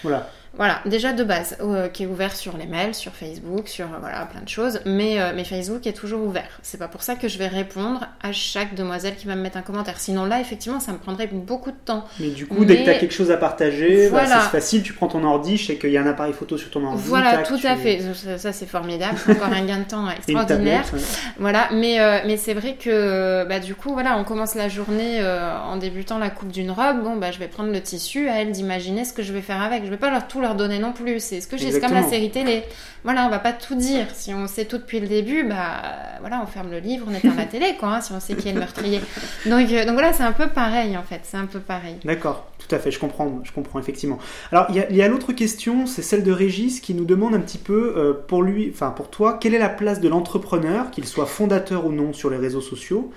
Voilà. 0.02 0.28
Voilà, 0.54 0.80
déjà 0.84 1.12
de 1.12 1.22
base, 1.22 1.56
euh, 1.60 1.86
qui 1.88 2.02
est 2.02 2.06
ouvert 2.06 2.34
sur 2.34 2.56
les 2.56 2.66
mails, 2.66 2.92
sur 2.94 3.12
Facebook, 3.12 3.68
sur 3.68 3.86
euh, 3.86 3.98
voilà 4.00 4.26
plein 4.26 4.40
de 4.42 4.48
choses. 4.48 4.80
Mais, 4.84 5.20
euh, 5.20 5.30
mais 5.34 5.44
Facebook 5.44 5.86
est 5.86 5.92
toujours 5.92 6.26
ouvert. 6.26 6.58
C'est 6.62 6.76
pas 6.76 6.88
pour 6.88 7.02
ça 7.02 7.14
que 7.14 7.28
je 7.28 7.38
vais 7.38 7.46
répondre 7.46 8.00
à 8.20 8.32
chaque 8.32 8.74
demoiselle 8.74 9.14
qui 9.14 9.28
va 9.28 9.36
me 9.36 9.42
mettre 9.42 9.56
un 9.58 9.62
commentaire. 9.62 9.98
Sinon 10.00 10.24
là, 10.24 10.40
effectivement, 10.40 10.80
ça 10.80 10.90
me 10.92 10.98
prendrait 10.98 11.28
beaucoup 11.28 11.70
de 11.70 11.76
temps. 11.84 12.04
Mais 12.18 12.30
du 12.30 12.46
coup, 12.48 12.64
dès 12.64 12.78
que 12.78 12.82
tu 12.84 12.90
as 12.90 12.94
quelque 12.98 13.14
chose 13.14 13.30
à 13.30 13.36
partager, 13.36 14.10
bah, 14.10 14.18
Voilà. 14.24 14.40
c'est 14.40 14.48
facile, 14.50 14.82
tu 14.82 14.92
prends 14.92 15.06
ton 15.06 15.22
ordi, 15.22 15.56
je 15.56 15.68
sais 15.68 15.76
qu'il 15.76 15.90
y 15.90 15.96
a 15.96 16.02
un 16.02 16.06
appareil 16.06 16.32
photo 16.32 16.58
sur 16.58 16.68
ton 16.70 16.84
ordi. 16.84 17.02
Voilà, 17.06 17.30
tac, 17.36 17.46
tout 17.46 17.56
tu- 17.56 17.68
à 17.68 17.76
fait. 17.76 18.00
Ça, 18.14 18.36
ça, 18.36 18.52
c'est 18.52 18.66
formidable. 18.66 19.16
C'est 19.24 19.32
encore 19.32 19.52
un 19.52 19.64
gain 19.64 19.78
de 19.78 19.84
temps 19.84 20.10
extraordinaire. 20.16 20.82
tablette, 20.84 20.92
ouais. 20.92 21.34
Voilà, 21.38 21.68
mais, 21.72 21.98
mais 22.26 22.36
c'est 22.36 22.54
vrai 22.54 22.74
que 22.74 23.44
bah, 23.48 23.60
du 23.60 23.76
coup, 23.76 23.92
voilà, 23.92 24.18
on 24.18 24.24
commence 24.24 24.56
la 24.56 24.68
journée 24.68 25.22
en 25.24 25.76
débutant 25.76 26.18
la 26.18 26.28
coupe 26.28 26.50
d'une 26.50 26.72
robe. 26.72 27.04
Bon, 27.04 27.16
bah, 27.16 27.30
je 27.30 27.38
vais 27.38 27.46
prendre 27.48 27.70
le 27.72 27.80
tissu, 27.80 28.28
à 28.28 28.40
elle 28.42 28.50
d'imaginer 28.50 29.04
ce 29.04 29.12
que 29.12 29.22
je 29.22 29.32
vais 29.32 29.42
faire 29.42 29.62
avec. 29.62 29.84
Je 29.84 29.90
vais 29.90 29.96
pas 29.96 30.10
leur 30.10 30.26
tout 30.26 30.39
leur 30.40 30.54
donner 30.54 30.78
non 30.78 30.92
plus. 30.92 31.20
C'est 31.20 31.40
ce 31.40 31.46
que 31.46 31.56
j'ai, 31.56 31.70
c'est 31.70 31.80
comme 31.80 31.94
la 31.94 32.02
série 32.02 32.30
télé. 32.30 32.62
Voilà, 33.02 33.24
on 33.26 33.30
va 33.30 33.38
pas 33.38 33.52
tout 33.52 33.74
dire. 33.74 34.06
Si 34.14 34.34
on 34.34 34.46
sait 34.46 34.66
tout 34.66 34.76
depuis 34.76 35.00
le 35.00 35.06
début, 35.06 35.44
bah 35.44 35.82
voilà, 36.20 36.40
on 36.42 36.46
ferme 36.46 36.70
le 36.70 36.80
livre, 36.80 37.06
on 37.08 37.14
éteint 37.14 37.34
la 37.34 37.46
télé, 37.46 37.76
quoi. 37.78 37.88
hein, 37.88 38.00
si 38.00 38.12
on 38.12 38.20
sait 38.20 38.34
qui 38.34 38.48
est 38.48 38.52
le 38.52 38.60
meurtrier. 38.60 39.00
Donc, 39.46 39.70
euh, 39.72 39.84
donc 39.84 39.94
voilà, 39.94 40.12
c'est 40.12 40.22
un 40.22 40.32
peu 40.32 40.48
pareil 40.48 40.96
en 40.96 41.02
fait. 41.02 41.20
C'est 41.22 41.38
un 41.38 41.46
peu 41.46 41.60
pareil. 41.60 41.96
D'accord, 42.04 42.46
tout 42.58 42.74
à 42.74 42.78
fait, 42.78 42.90
je 42.90 42.98
comprends, 42.98 43.40
je 43.42 43.52
comprends 43.52 43.78
effectivement. 43.78 44.18
Alors, 44.52 44.66
il 44.68 44.76
y 44.76 44.80
a, 44.80 44.90
il 44.90 44.96
y 44.96 45.02
a 45.02 45.08
l'autre 45.08 45.32
question, 45.32 45.86
c'est 45.86 46.02
celle 46.02 46.22
de 46.22 46.32
Régis 46.32 46.80
qui 46.80 46.94
nous 46.94 47.06
demande 47.06 47.34
un 47.34 47.40
petit 47.40 47.58
peu, 47.58 47.94
euh, 47.96 48.12
pour 48.12 48.42
lui, 48.42 48.70
enfin 48.72 48.90
pour 48.90 49.08
toi, 49.08 49.38
quelle 49.40 49.54
est 49.54 49.58
la 49.58 49.70
place 49.70 50.00
de 50.00 50.08
l'entrepreneur, 50.08 50.90
qu'il 50.90 51.06
soit 51.06 51.26
fondateur 51.26 51.86
ou 51.86 51.92
non 51.92 52.12
sur 52.12 52.28
les 52.28 52.36
réseaux 52.36 52.60
sociaux, 52.60 53.10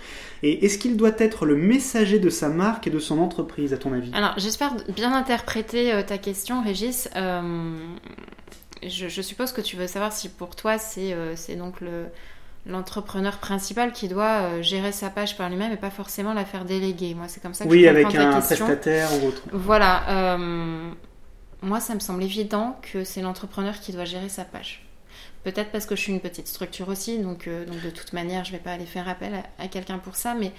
et 0.45 0.65
est-ce 0.65 0.77
qu'il 0.77 0.97
doit 0.97 1.11
être 1.19 1.45
le 1.45 1.55
messager 1.55 2.19
de 2.19 2.29
sa 2.29 2.49
marque 2.49 2.87
et 2.87 2.89
de 2.89 2.99
son 2.99 3.19
entreprise, 3.19 3.71
à 3.73 3.77
ton 3.77 3.93
avis? 3.93 4.11
Alors, 4.13 4.33
j'espère 4.37 4.73
bien 4.93 5.13
interpréter 5.13 5.93
euh, 5.93 6.01
ta 6.03 6.17
question, 6.17 6.61
Régis. 6.61 7.09
Euh, 7.15 7.77
je, 8.81 9.07
je 9.07 9.21
suppose 9.21 9.51
que 9.51 9.61
tu 9.61 9.75
veux 9.75 9.87
savoir 9.87 10.11
si 10.11 10.29
pour 10.29 10.55
toi, 10.55 10.77
c'est 10.77 11.13
euh, 11.13 11.35
c'est 11.35 11.55
donc 11.55 11.81
le 11.81 12.07
l'entrepreneur 12.65 13.39
principal 13.39 13.91
qui 13.91 14.07
doit 14.07 14.41
euh, 14.43 14.61
gérer 14.61 14.93
sa 14.93 15.09
page 15.09 15.35
par 15.35 15.49
lui-même 15.49 15.73
et 15.73 15.77
pas 15.77 15.89
forcément 15.89 16.33
la 16.33 16.45
faire 16.45 16.63
déléguer. 16.63 17.13
Moi, 17.13 17.27
c'est 17.27 17.41
comme 17.41 17.53
ça 17.53 17.65
que 17.65 17.69
Oui, 17.69 17.83
je 17.83 17.87
avec 17.89 18.05
comprends 18.07 18.19
ta 18.21 18.37
un 18.37 18.41
prestataire 18.41 19.09
ou 19.21 19.27
autre. 19.27 19.41
Voilà. 19.51 20.35
euh, 20.35 20.91
moi, 21.61 21.79
ça 21.81 21.93
me 21.93 21.99
semble 21.99 22.23
évident 22.23 22.79
que 22.81 23.03
c'est 23.03 23.21
l'entrepreneur 23.21 23.79
qui 23.79 23.91
doit 23.91 24.05
gérer 24.05 24.29
sa 24.29 24.45
page. 24.45 24.85
Peut-être 25.43 25.71
parce 25.71 25.85
que 25.85 25.95
je 25.97 26.01
suis 26.01 26.13
une 26.13 26.21
petite 26.21 26.47
structure 26.47 26.87
aussi, 26.87 27.19
donc, 27.19 27.47
euh, 27.47 27.65
donc 27.65 27.81
de 27.81 27.89
toute 27.89 28.13
manière, 28.13 28.45
je 28.45 28.53
vais 28.53 28.59
pas 28.59 28.71
aller 28.71 28.85
faire 28.85 29.09
appel 29.09 29.33
à, 29.35 29.63
à 29.63 29.67
quelqu'un 29.67 29.97
pour 29.97 30.15
ça. 30.15 30.33
Mais 30.33 30.53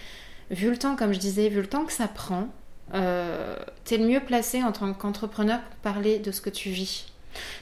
vu 0.50 0.68
le 0.68 0.76
temps, 0.76 0.96
comme 0.96 1.14
je 1.14 1.18
disais, 1.18 1.48
vu 1.48 1.62
le 1.62 1.66
temps 1.66 1.86
que 1.86 1.92
ça 1.92 2.06
prend, 2.06 2.48
euh, 2.92 3.56
t'es 3.84 3.96
le 3.98 4.06
mieux 4.06 4.20
placé 4.20 4.62
en 4.62 4.72
tant 4.72 4.92
qu'entrepreneur 4.92 5.60
pour 5.60 5.76
parler 5.92 6.18
de 6.18 6.30
ce 6.30 6.40
que 6.40 6.50
tu 6.50 6.70
vis. 6.70 7.06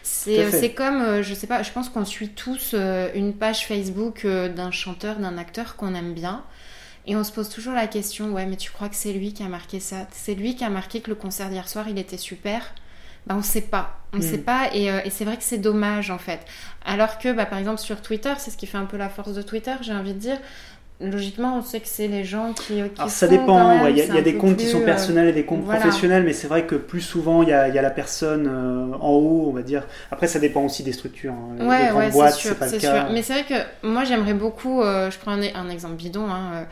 C'est 0.02 0.50
c'est 0.50 0.72
comme, 0.72 1.00
euh, 1.00 1.22
je 1.22 1.32
sais 1.34 1.46
pas, 1.46 1.62
je 1.62 1.70
pense 1.72 1.88
qu'on 1.88 2.04
suit 2.04 2.28
tous 2.30 2.72
euh, 2.74 3.08
une 3.14 3.32
page 3.34 3.66
Facebook 3.66 4.24
euh, 4.24 4.48
d'un 4.48 4.70
chanteur, 4.70 5.16
d'un 5.16 5.38
acteur 5.38 5.76
qu'on 5.76 5.94
aime 5.94 6.12
bien. 6.12 6.44
Et 7.06 7.16
on 7.16 7.24
se 7.24 7.32
pose 7.32 7.48
toujours 7.48 7.72
la 7.74 7.86
question, 7.88 8.32
ouais, 8.32 8.46
mais 8.46 8.56
tu 8.56 8.70
crois 8.70 8.88
que 8.88 8.94
c'est 8.96 9.12
lui 9.12 9.32
qui 9.32 9.42
a 9.42 9.48
marqué 9.48 9.80
ça? 9.80 10.06
C'est 10.12 10.34
lui 10.34 10.54
qui 10.54 10.64
a 10.64 10.70
marqué 10.70 11.00
que 11.00 11.10
le 11.10 11.16
concert 11.16 11.48
d'hier 11.50 11.68
soir, 11.68 11.88
il 11.88 11.98
était 11.98 12.16
super? 12.18 12.74
Bah, 13.26 13.34
on 13.38 13.42
sait 13.42 13.62
pas, 13.62 13.98
on 14.12 14.18
Mm. 14.18 14.22
sait 14.22 14.38
pas, 14.38 14.70
et, 14.74 14.90
euh, 14.90 15.00
et 15.04 15.10
c'est 15.10 15.24
vrai 15.24 15.36
que 15.36 15.44
c'est 15.44 15.58
dommage 15.58 16.10
en 16.10 16.18
fait. 16.18 16.40
Alors 16.84 17.18
que, 17.18 17.32
bah, 17.32 17.46
par 17.46 17.58
exemple, 17.58 17.80
sur 17.80 18.02
Twitter, 18.02 18.32
c'est 18.38 18.50
ce 18.50 18.56
qui 18.56 18.66
fait 18.66 18.78
un 18.78 18.86
peu 18.86 18.96
la 18.96 19.08
force 19.08 19.34
de 19.34 19.42
Twitter, 19.42 19.74
j'ai 19.82 19.94
envie 19.94 20.14
de 20.14 20.18
dire. 20.18 20.38
Logiquement, 21.02 21.56
on 21.58 21.62
sait 21.62 21.80
que 21.80 21.88
c'est 21.88 22.08
les 22.08 22.24
gens 22.24 22.52
qui. 22.52 22.74
qui 22.74 22.80
Alors 22.98 23.10
ça 23.10 23.26
dépend, 23.26 23.82
ouais, 23.82 23.90
il 23.92 23.98
y 23.98 24.02
a, 24.02 24.18
y 24.18 24.22
des 24.22 24.34
comptes 24.36 24.56
qui 24.56 24.66
sont 24.66 24.80
euh, 24.80 24.84
personnels 24.84 25.28
et 25.28 25.32
des 25.32 25.44
comptes 25.44 25.62
voilà. 25.64 25.80
professionnels, 25.80 26.22
mais 26.24 26.32
c'est 26.32 26.46
vrai 26.46 26.64
que 26.66 26.74
plus 26.76 27.00
souvent 27.00 27.42
il 27.42 27.48
y 27.48 27.52
a, 27.52 27.68
y 27.68 27.78
a 27.78 27.82
la 27.82 27.90
personne 27.90 28.46
euh, 28.46 28.94
en 29.00 29.10
haut, 29.10 29.46
on 29.48 29.52
va 29.52 29.62
dire. 29.62 29.86
Après 30.10 30.26
ça 30.28 30.38
dépend 30.38 30.62
aussi 30.64 30.82
des 30.82 30.92
structures. 30.92 31.32
hein. 31.32 31.56
Les 31.58 31.64
Ouais, 31.66 31.88
grandes 31.88 31.96
ouais, 32.04 32.10
boîtes, 32.10 32.34
c'est 32.34 32.48
sûr, 32.48 32.56
pas 32.56 32.66
le 32.66 32.72
cas. 32.78 33.04
sûr. 33.04 33.12
Mais 33.12 33.22
c'est 33.22 33.32
vrai 33.32 33.44
que 33.44 33.86
moi, 33.86 34.04
j'aimerais 34.04 34.34
beaucoup. 34.34 34.82
euh, 34.82 35.10
je 35.10 35.18
prends 35.18 35.32
un, 35.32 35.42
un 35.54 35.68
exemple 35.70 35.94
bidon. 35.94 36.26
Hein, 36.30 36.50
euh, 36.54 36.64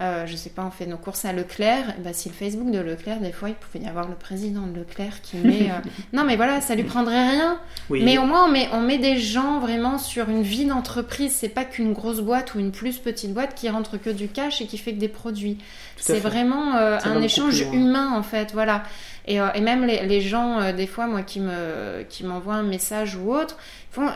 euh, 0.00 0.26
je 0.26 0.34
sais 0.34 0.50
pas, 0.50 0.64
on 0.64 0.72
fait 0.72 0.86
nos 0.86 0.96
courses 0.96 1.24
à 1.24 1.32
Leclerc. 1.32 1.94
Bah, 1.98 2.12
si 2.12 2.28
le 2.28 2.34
Facebook 2.34 2.68
de 2.72 2.80
Leclerc, 2.80 3.20
des 3.20 3.30
fois, 3.30 3.48
il 3.48 3.54
pouvait 3.54 3.84
y 3.84 3.88
avoir 3.88 4.08
le 4.08 4.16
président 4.16 4.66
de 4.66 4.76
Leclerc 4.80 5.20
qui 5.22 5.36
met. 5.44 5.70
euh, 5.70 5.88
non, 6.12 6.24
mais 6.24 6.34
voilà, 6.34 6.60
ça 6.60 6.74
lui 6.74 6.82
prendrait 6.82 7.30
rien. 7.30 7.60
Oui. 7.90 8.02
Mais 8.02 8.18
au 8.18 8.24
moins, 8.24 8.46
on 8.46 8.50
met, 8.50 8.68
on 8.72 8.80
met 8.80 8.98
des 8.98 9.18
gens 9.18 9.60
vraiment 9.60 9.98
sur 9.98 10.28
une 10.28 10.42
vie 10.42 10.64
d'entreprise. 10.64 11.32
C'est 11.32 11.48
pas 11.48 11.64
qu'une 11.64 11.92
grosse 11.92 12.20
boîte 12.20 12.56
ou 12.56 12.58
une 12.58 12.72
plus 12.72 12.98
petite 12.98 13.32
boîte 13.32 13.54
qui 13.54 13.68
rentre 13.68 13.96
que 13.96 14.10
du 14.10 14.26
cash 14.26 14.60
et 14.60 14.66
qui 14.66 14.78
fait 14.78 14.94
que 14.94 14.98
des 15.00 15.08
produits. 15.08 15.58
C'est 15.96 16.18
vraiment 16.18 16.74
euh, 16.74 16.98
un 17.04 17.22
échange 17.22 17.60
humain, 17.60 18.10
en 18.14 18.24
fait. 18.24 18.52
Voilà. 18.52 18.82
Et, 19.26 19.40
euh, 19.40 19.46
et 19.54 19.60
même 19.60 19.86
les, 19.86 20.04
les 20.06 20.20
gens, 20.20 20.72
des 20.72 20.88
fois, 20.88 21.06
moi, 21.06 21.22
qui 21.22 21.38
me 21.38 22.02
qui 22.10 22.24
m'envoient 22.24 22.56
un 22.56 22.62
message 22.64 23.14
ou 23.16 23.32
autre, 23.32 23.56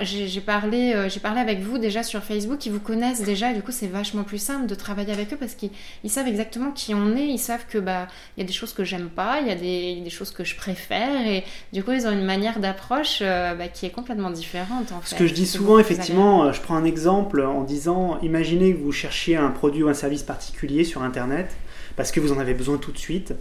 j'ai 0.03 0.41
parlé, 0.41 0.93
euh, 0.95 1.09
j'ai 1.09 1.21
parlé 1.21 1.41
avec 1.41 1.61
vous 1.61 1.79
déjà 1.79 2.03
sur 2.03 2.23
Facebook, 2.23 2.65
ils 2.67 2.73
vous 2.73 2.81
connaissent 2.81 3.23
déjà, 3.23 3.53
et 3.53 3.55
du 3.55 3.63
coup 3.63 3.73
c'est 3.73 3.87
vachement 3.87 4.25
plus 4.25 4.39
simple 4.39 4.67
de 4.67 4.75
travailler 4.75 5.13
avec 5.13 5.33
eux 5.33 5.37
parce 5.37 5.55
qu'ils 5.55 5.71
savent 6.07 6.29
exactement 6.29 6.71
qui 6.71 6.95
on 6.95 7.17
est, 7.17 7.27
ils 7.27 7.39
savent 7.39 7.65
que 7.69 7.79
bah 7.79 8.09
il 8.37 8.41
y 8.41 8.45
a 8.45 8.47
des 8.47 8.53
choses 8.53 8.73
que 8.73 8.85
j'aime 8.85 9.09
pas, 9.09 9.41
il 9.41 9.49
y 9.49 9.51
a 9.51 9.55
des, 9.55 10.01
des, 10.01 10.11
choses 10.11 10.31
que 10.31 10.45
je 10.45 10.57
préfère, 10.57 11.27
et 11.27 11.45
du 11.73 11.85
coup 11.85 11.93
ils 11.93 12.07
ont 12.07 12.13
une 12.13 12.25
manière 12.25 12.59
d'approche 12.59 13.19
euh, 13.23 13.55
bah, 13.55 13.69
qui 13.69 13.87
est 13.87 13.91
complètement 13.91 14.31
différente 14.31 14.93
en 14.93 15.01
fait. 15.01 15.11
Ce 15.11 15.15
que 15.15 15.27
je 15.27 15.35
dis 15.35 15.47
souvent, 15.47 15.79
effectivement, 15.79 16.45
euh, 16.45 16.53
je 16.53 16.61
prends 16.61 16.77
un 16.77 16.85
exemple 16.85 17.43
en 17.43 17.63
disant, 17.63 18.19
imaginez 18.23 18.75
que 18.75 18.79
vous 18.79 18.93
cherchiez 18.93 19.37
un 19.37 19.51
produit 19.51 19.83
ou 19.83 19.89
un 19.89 19.95
service 19.95 20.23
particulier 20.23 20.85
sur 20.85 21.03
Internet 21.03 21.57
parce 21.99 22.13
que 22.13 22.21
vous 22.21 22.33
en 22.33 22.39
avez 22.39 22.55
besoin 22.55 22.79
tout 22.79 22.93
de 22.93 22.99
suite. 22.99 23.35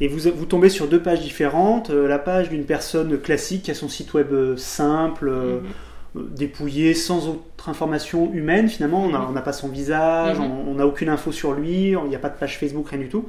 Et 0.00 0.08
vous, 0.08 0.46
tombez 0.46 0.70
sur 0.70 0.88
deux 0.88 1.02
pages 1.02 1.20
différentes. 1.20 1.90
la 1.90 2.18
page 2.18 2.48
d'une 2.48 2.64
personne 2.64 3.18
classique 3.20 3.64
qui 3.64 3.70
a 3.70 3.74
son 3.74 3.90
site 3.90 4.14
web 4.14 4.56
simple, 4.56 5.30
mhm 5.30 5.62
dépouillé, 6.34 6.94
sans 6.94 7.28
autre 7.28 7.68
information 7.68 8.32
humaine 8.32 8.68
finalement. 8.68 9.04
On 9.04 9.32
n'a 9.32 9.40
pas 9.40 9.52
son 9.52 9.68
visage, 9.68 10.38
mhm. 10.38 10.50
on 10.68 10.74
n'a 10.74 10.86
aucune 10.86 11.08
info 11.08 11.32
sur 11.32 11.52
lui, 11.52 11.90
il 11.90 12.08
n'y 12.08 12.14
a 12.14 12.18
pas 12.18 12.28
de 12.28 12.38
page 12.38 12.58
Facebook, 12.58 12.88
rien 12.88 13.00
du 13.00 13.08
tout. 13.08 13.24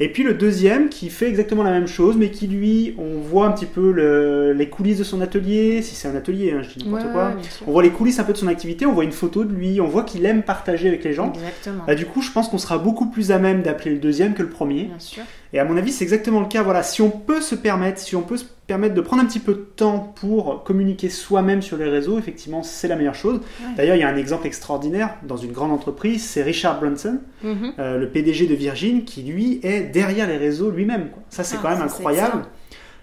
Et 0.00 0.08
puis 0.08 0.22
le 0.22 0.34
deuxième 0.34 0.88
qui 0.88 1.10
fait 1.10 1.28
exactement 1.28 1.62
la 1.62 1.70
même 1.70 1.86
chose, 1.86 2.16
mais 2.16 2.30
qui 2.30 2.46
lui, 2.46 2.94
on 2.98 3.20
voit 3.20 3.46
un 3.46 3.52
petit 3.52 3.66
peu 3.66 4.52
les 4.52 4.68
coulisses 4.68 4.98
de 4.98 5.04
son 5.04 5.20
atelier, 5.20 5.82
si 5.82 5.94
c'est 5.94 6.08
un 6.08 6.16
atelier, 6.16 6.52
hein, 6.52 6.62
je 6.62 6.78
dis 6.78 6.88
n'importe 6.88 7.12
quoi. 7.12 7.32
on 7.66 7.72
voit 7.72 7.82
les 7.82 7.90
coulisses 7.90 8.18
un 8.18 8.24
peu 8.24 8.32
de 8.32 8.38
son 8.38 8.48
activité, 8.48 8.86
on 8.86 8.92
voit 8.92 9.04
une 9.04 9.12
photo 9.12 9.44
de 9.44 9.52
lui, 9.52 9.80
on 9.80 9.88
voit 9.88 10.04
qu'il 10.04 10.24
aime 10.26 10.42
partager 10.42 10.88
avec 10.88 11.04
les 11.04 11.12
gens. 11.12 11.32
Exactement. 11.32 11.84
Bah, 11.86 11.94
du 11.94 12.06
coup, 12.06 12.22
je 12.22 12.30
pense 12.30 12.48
qu'on 12.48 12.58
sera 12.58 12.78
beaucoup 12.78 13.06
plus 13.06 13.30
à 13.30 13.38
même 13.38 13.62
d'appeler 13.62 13.92
le 13.92 13.98
deuxième 13.98 14.34
que 14.34 14.42
le 14.42 14.48
premier. 14.48 14.84
Bien 14.84 14.98
sûr. 14.98 15.22
Et 15.52 15.58
à 15.58 15.64
mon 15.64 15.76
avis, 15.76 15.92
c'est 15.92 16.04
exactement 16.04 16.40
le 16.40 16.46
cas. 16.46 16.62
Voilà, 16.62 16.82
si 16.82 17.02
on 17.02 17.10
peut 17.10 17.40
se 17.40 17.54
permettre, 17.54 18.00
si 18.00 18.16
on 18.16 18.22
peut 18.22 18.38
se 18.38 18.44
permettre 18.66 18.94
de 18.94 19.00
prendre 19.02 19.22
un 19.22 19.26
petit 19.26 19.38
peu 19.38 19.52
de 19.52 19.58
temps 19.58 20.12
pour 20.16 20.64
communiquer 20.64 21.10
soi-même 21.10 21.60
sur 21.60 21.76
les 21.76 21.88
réseaux, 21.88 22.18
effectivement, 22.18 22.62
c'est 22.62 22.88
la 22.88 22.96
meilleure 22.96 23.14
chose. 23.14 23.40
D'ailleurs, 23.76 23.96
il 23.96 24.00
y 24.00 24.04
a 24.04 24.08
un 24.08 24.16
exemple 24.16 24.46
extraordinaire 24.46 25.16
dans 25.24 25.36
une 25.36 25.52
grande 25.52 25.72
entreprise, 25.72 26.24
c'est 26.24 26.42
Richard 26.42 26.80
Branson, 26.80 27.18
mhm. 27.42 27.74
euh, 27.78 27.98
le 27.98 28.08
PDG 28.08 28.46
de 28.46 28.54
Virgin, 28.54 29.04
qui 29.04 29.22
lui 29.22 29.60
est 29.62 29.82
derrière 29.82 30.26
les 30.26 30.38
réseaux 30.38 30.70
lui-même. 30.70 31.10
Ça, 31.28 31.44
c'est 31.44 31.56
ah, 31.58 31.60
quand 31.62 31.70
même 31.70 31.82
incroyable. 31.82 32.44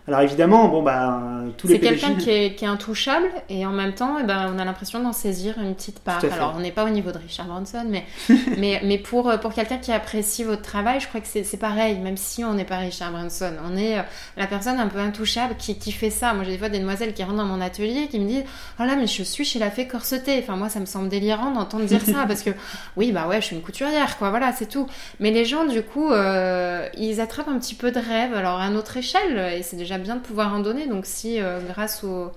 Alors 0.09 0.21
évidemment, 0.21 0.69
bon 0.69 0.81
bah 0.81 1.21
tous 1.55 1.67
les 1.67 1.75
C'est 1.75 1.79
quelqu'un 1.81 2.15
qui 2.15 2.31
est, 2.31 2.55
qui 2.55 2.65
est, 2.65 2.67
intouchable 2.67 3.27
et 3.47 3.63
en 3.67 3.71
même 3.71 3.93
temps, 3.93 4.17
eh 4.19 4.23
ben, 4.23 4.51
on 4.51 4.57
a 4.57 4.65
l'impression 4.65 4.99
d'en 4.99 5.13
saisir 5.13 5.59
une 5.61 5.75
petite 5.75 5.99
part. 5.99 6.19
Alors 6.33 6.55
on 6.57 6.61
n'est 6.61 6.71
pas 6.71 6.83
au 6.83 6.89
niveau 6.89 7.11
de 7.11 7.19
Richard 7.19 7.45
Branson, 7.45 7.85
mais 7.87 8.05
mais, 8.57 8.81
mais 8.83 8.97
pour 8.97 9.31
pour 9.39 9.53
quelqu'un 9.53 9.77
qui 9.77 9.91
apprécie 9.91 10.43
votre 10.43 10.63
travail, 10.63 10.99
je 10.99 11.07
crois 11.07 11.21
que 11.21 11.27
c'est 11.27 11.59
pareil. 11.59 11.99
Même 11.99 12.17
si 12.17 12.43
on 12.43 12.55
n'est 12.55 12.65
pas 12.65 12.77
Richard 12.77 13.11
Branson, 13.11 13.53
on 13.71 13.77
est 13.77 13.99
euh, 13.99 14.01
la 14.35 14.47
personne 14.47 14.79
un 14.79 14.87
peu 14.87 14.97
intouchable 14.97 15.53
qui, 15.59 15.77
qui 15.77 15.91
fait 15.91 16.09
ça. 16.09 16.33
Moi 16.33 16.43
j'ai 16.43 16.53
des 16.53 16.57
fois 16.57 16.69
des 16.69 16.79
demoiselles 16.79 17.13
qui 17.13 17.23
rentrent 17.23 17.37
dans 17.37 17.45
mon 17.45 17.61
atelier 17.61 18.07
qui 18.07 18.19
me 18.19 18.27
disent 18.27 18.45
oh 18.79 18.83
là 18.85 18.95
mais 18.95 19.05
je 19.05 19.21
suis 19.21 19.45
chez 19.45 19.59
la 19.59 19.69
fée 19.69 19.87
corsetée. 19.87 20.39
Enfin 20.41 20.55
moi 20.55 20.69
ça 20.69 20.79
me 20.79 20.87
semble 20.87 21.09
délirant 21.09 21.51
d'entendre 21.51 21.85
dire 21.85 22.01
ça 22.01 22.25
parce 22.27 22.41
que 22.41 22.49
oui 22.97 23.11
bah 23.11 23.27
ouais 23.27 23.41
je 23.41 23.45
suis 23.45 23.55
une 23.55 23.61
couturière 23.61 24.17
quoi. 24.17 24.31
Voilà 24.31 24.53
c'est 24.53 24.69
tout. 24.69 24.87
Mais 25.19 25.29
les 25.29 25.45
gens 25.45 25.65
du 25.65 25.83
coup 25.83 26.11
euh, 26.11 26.87
ils 26.97 27.21
attrapent 27.21 27.49
un 27.49 27.59
petit 27.59 27.75
peu 27.75 27.91
de 27.91 27.99
rêve 27.99 28.33
alors 28.33 28.59
à 28.59 28.71
notre 28.71 28.97
échelle 28.97 29.53
et 29.55 29.61
c'est 29.61 29.77
déjà 29.77 29.98
bien 29.99 30.15
de 30.15 30.21
pouvoir 30.21 30.53
en 30.53 30.59
donner. 30.59 30.87
Donc 30.87 31.05
si 31.05 31.41
euh, 31.41 31.59
grâce 31.67 32.03
aux, 32.03 32.31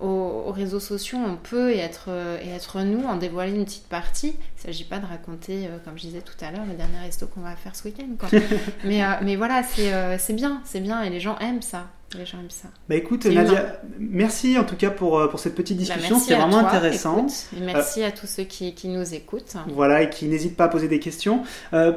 aux, 0.00 0.52
réseaux 0.52 0.80
sociaux 0.80 1.18
on 1.24 1.36
peut 1.36 1.72
et 1.72 1.78
être, 1.78 2.06
euh, 2.08 2.38
et 2.44 2.50
être 2.50 2.80
nous, 2.82 3.04
en 3.04 3.16
dévoiler 3.16 3.52
une 3.52 3.64
petite 3.64 3.88
partie, 3.88 4.28
il 4.28 4.60
ne 4.60 4.72
s'agit 4.72 4.84
pas 4.84 4.98
de 4.98 5.06
raconter, 5.06 5.66
euh, 5.66 5.78
comme 5.84 5.96
je 5.96 6.02
disais 6.02 6.20
tout 6.20 6.44
à 6.44 6.50
l'heure, 6.50 6.64
le 6.68 6.74
dernier 6.74 6.98
resto 7.04 7.26
qu'on 7.26 7.40
va 7.40 7.56
faire 7.56 7.74
ce 7.74 7.84
week-end. 7.84 8.28
mais, 8.84 9.02
mais 9.22 9.36
voilà, 9.36 9.62
c'est 9.62 10.32
bien, 10.32 10.60
c'est 10.64 10.80
bien 10.80 11.02
et 11.02 11.10
les 11.10 11.20
gens 11.20 11.38
aiment 11.38 11.62
ça. 11.62 11.86
Les 12.16 12.24
gens 12.24 12.38
aiment 12.38 12.50
ça. 12.50 12.68
Bah 12.88 12.94
écoute, 12.94 13.26
Nadia, 13.26 13.80
merci 13.98 14.56
en 14.58 14.64
tout 14.64 14.76
cas 14.76 14.90
pour, 14.90 15.28
pour 15.28 15.40
cette 15.40 15.56
petite 15.56 15.76
bah, 15.76 15.82
discussion, 15.82 16.18
c'était 16.20 16.36
vraiment 16.36 16.58
intéressant. 16.58 17.26
et 17.54 17.60
merci 17.60 18.04
à 18.04 18.12
tous 18.12 18.28
ceux 18.28 18.44
qui, 18.44 18.74
qui, 18.74 18.88
nous 18.88 19.12
écoutent. 19.12 19.56
Voilà, 19.68 20.02
et 20.02 20.10
qui 20.10 20.26
n'hésitent 20.26 20.56
pas 20.56 20.64
à 20.64 20.68
poser 20.68 20.88
des 20.88 21.00
questions. 21.00 21.42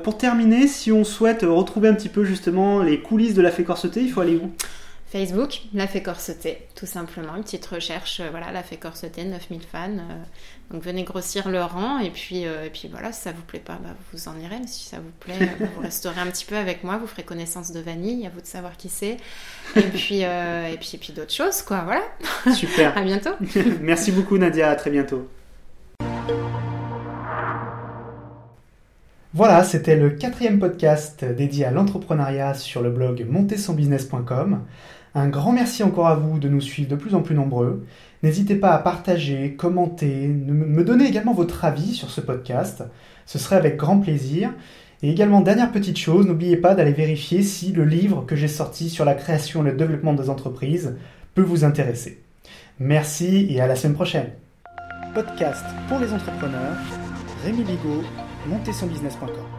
pour 0.03 0.17
terminer, 0.17 0.67
si 0.67 0.91
on 0.91 1.03
souhaite 1.03 1.43
retrouver 1.43 1.89
un 1.89 1.93
petit 1.93 2.09
peu 2.09 2.23
justement 2.23 2.81
les 2.81 3.01
coulisses 3.01 3.35
de 3.35 3.41
la 3.41 3.51
fée 3.51 3.63
corsetée, 3.63 4.01
il 4.01 4.11
faut 4.11 4.21
aller 4.21 4.37
où? 4.37 4.51
Facebook, 5.11 5.61
la 5.73 5.87
fait 5.87 6.03
corseter, 6.03 6.67
tout 6.75 6.85
simplement. 6.85 7.35
Une 7.35 7.43
petite 7.43 7.65
recherche, 7.65 8.19
euh, 8.19 8.29
voilà, 8.29 8.51
la 8.51 8.61
fait 8.61 8.77
corseter, 8.77 9.23
9000 9.23 9.61
fans. 9.63 9.89
Euh, 9.89 10.01
donc 10.69 10.83
venez 10.83 11.03
grossir 11.03 11.49
le 11.49 11.63
rang 11.63 11.97
et 11.97 12.11
puis, 12.11 12.45
euh, 12.45 12.65
et 12.65 12.69
puis 12.69 12.87
voilà, 12.91 13.11
si 13.11 13.21
ça 13.21 13.31
vous 13.31 13.41
plaît 13.41 13.59
pas, 13.59 13.79
bah, 13.81 13.95
vous 14.13 14.27
en 14.27 14.37
irez. 14.39 14.59
Mais 14.59 14.67
si 14.67 14.85
ça 14.85 14.97
vous 14.97 15.11
plaît, 15.19 15.49
bah, 15.59 15.65
vous 15.75 15.81
resterez 15.81 16.21
un 16.21 16.27
petit 16.27 16.45
peu 16.45 16.55
avec 16.55 16.83
moi, 16.83 16.97
vous 16.97 17.07
ferez 17.07 17.23
connaissance 17.23 17.71
de 17.71 17.79
Vanille, 17.79 18.27
à 18.27 18.29
vous 18.29 18.41
de 18.41 18.45
savoir 18.45 18.77
qui 18.77 18.89
c'est. 18.89 19.17
Et 19.75 19.81
puis, 19.81 20.21
et 20.21 20.77
puis, 20.79 20.91
et 20.93 20.97
puis 20.99 21.13
d'autres 21.13 21.33
choses, 21.33 21.63
quoi, 21.63 21.81
voilà. 21.81 22.03
Super. 22.55 22.95
à 22.97 23.01
bientôt. 23.01 23.33
Merci 23.81 24.11
beaucoup 24.11 24.37
Nadia, 24.37 24.69
à 24.69 24.75
très 24.75 24.91
bientôt. 24.91 25.27
Voilà, 29.35 29.63
c'était 29.63 29.95
le 29.95 30.09
quatrième 30.09 30.57
podcast 30.57 31.23
dédié 31.23 31.63
à 31.63 31.69
l'entrepreneuriat 31.69 32.55
sur 32.55 32.81
le 32.81 32.89
blog 32.89 33.27
montezsonbusiness.com. 33.29 34.61
Un 35.13 35.27
grand 35.27 35.51
merci 35.51 35.83
encore 35.83 36.07
à 36.07 36.15
vous 36.15 36.39
de 36.39 36.49
nous 36.49 36.61
suivre 36.61 36.89
de 36.89 36.95
plus 36.95 37.13
en 37.13 37.21
plus 37.21 37.35
nombreux. 37.35 37.85
N'hésitez 38.23 38.55
pas 38.55 38.71
à 38.71 38.79
partager, 38.79 39.53
commenter, 39.53 40.27
me 40.27 40.83
donner 40.83 41.05
également 41.05 41.35
votre 41.35 41.63
avis 41.63 41.93
sur 41.93 42.09
ce 42.09 42.21
podcast. 42.21 42.83
Ce 43.27 43.37
serait 43.37 43.55
avec 43.55 43.77
grand 43.77 43.99
plaisir. 43.99 44.49
Et 45.03 45.11
également, 45.11 45.41
dernière 45.41 45.71
petite 45.71 45.99
chose, 45.99 46.25
n'oubliez 46.25 46.57
pas 46.57 46.73
d'aller 46.73 46.91
vérifier 46.91 47.43
si 47.43 47.71
le 47.71 47.85
livre 47.85 48.25
que 48.25 48.35
j'ai 48.35 48.47
sorti 48.47 48.89
sur 48.89 49.05
la 49.05 49.13
création 49.13 49.61
et 49.63 49.69
le 49.69 49.77
développement 49.77 50.13
des 50.13 50.31
entreprises 50.31 50.97
peut 51.35 51.43
vous 51.43 51.63
intéresser. 51.63 52.19
Merci 52.79 53.45
et 53.51 53.61
à 53.61 53.67
la 53.67 53.75
semaine 53.75 53.93
prochaine. 53.93 54.31
Podcast 55.13 55.65
pour 55.87 55.99
les 55.99 56.11
entrepreneurs, 56.11 56.77
Rémi 57.43 57.63
Bigot, 57.63 58.03
montezsonbusiness.com. 58.45 59.58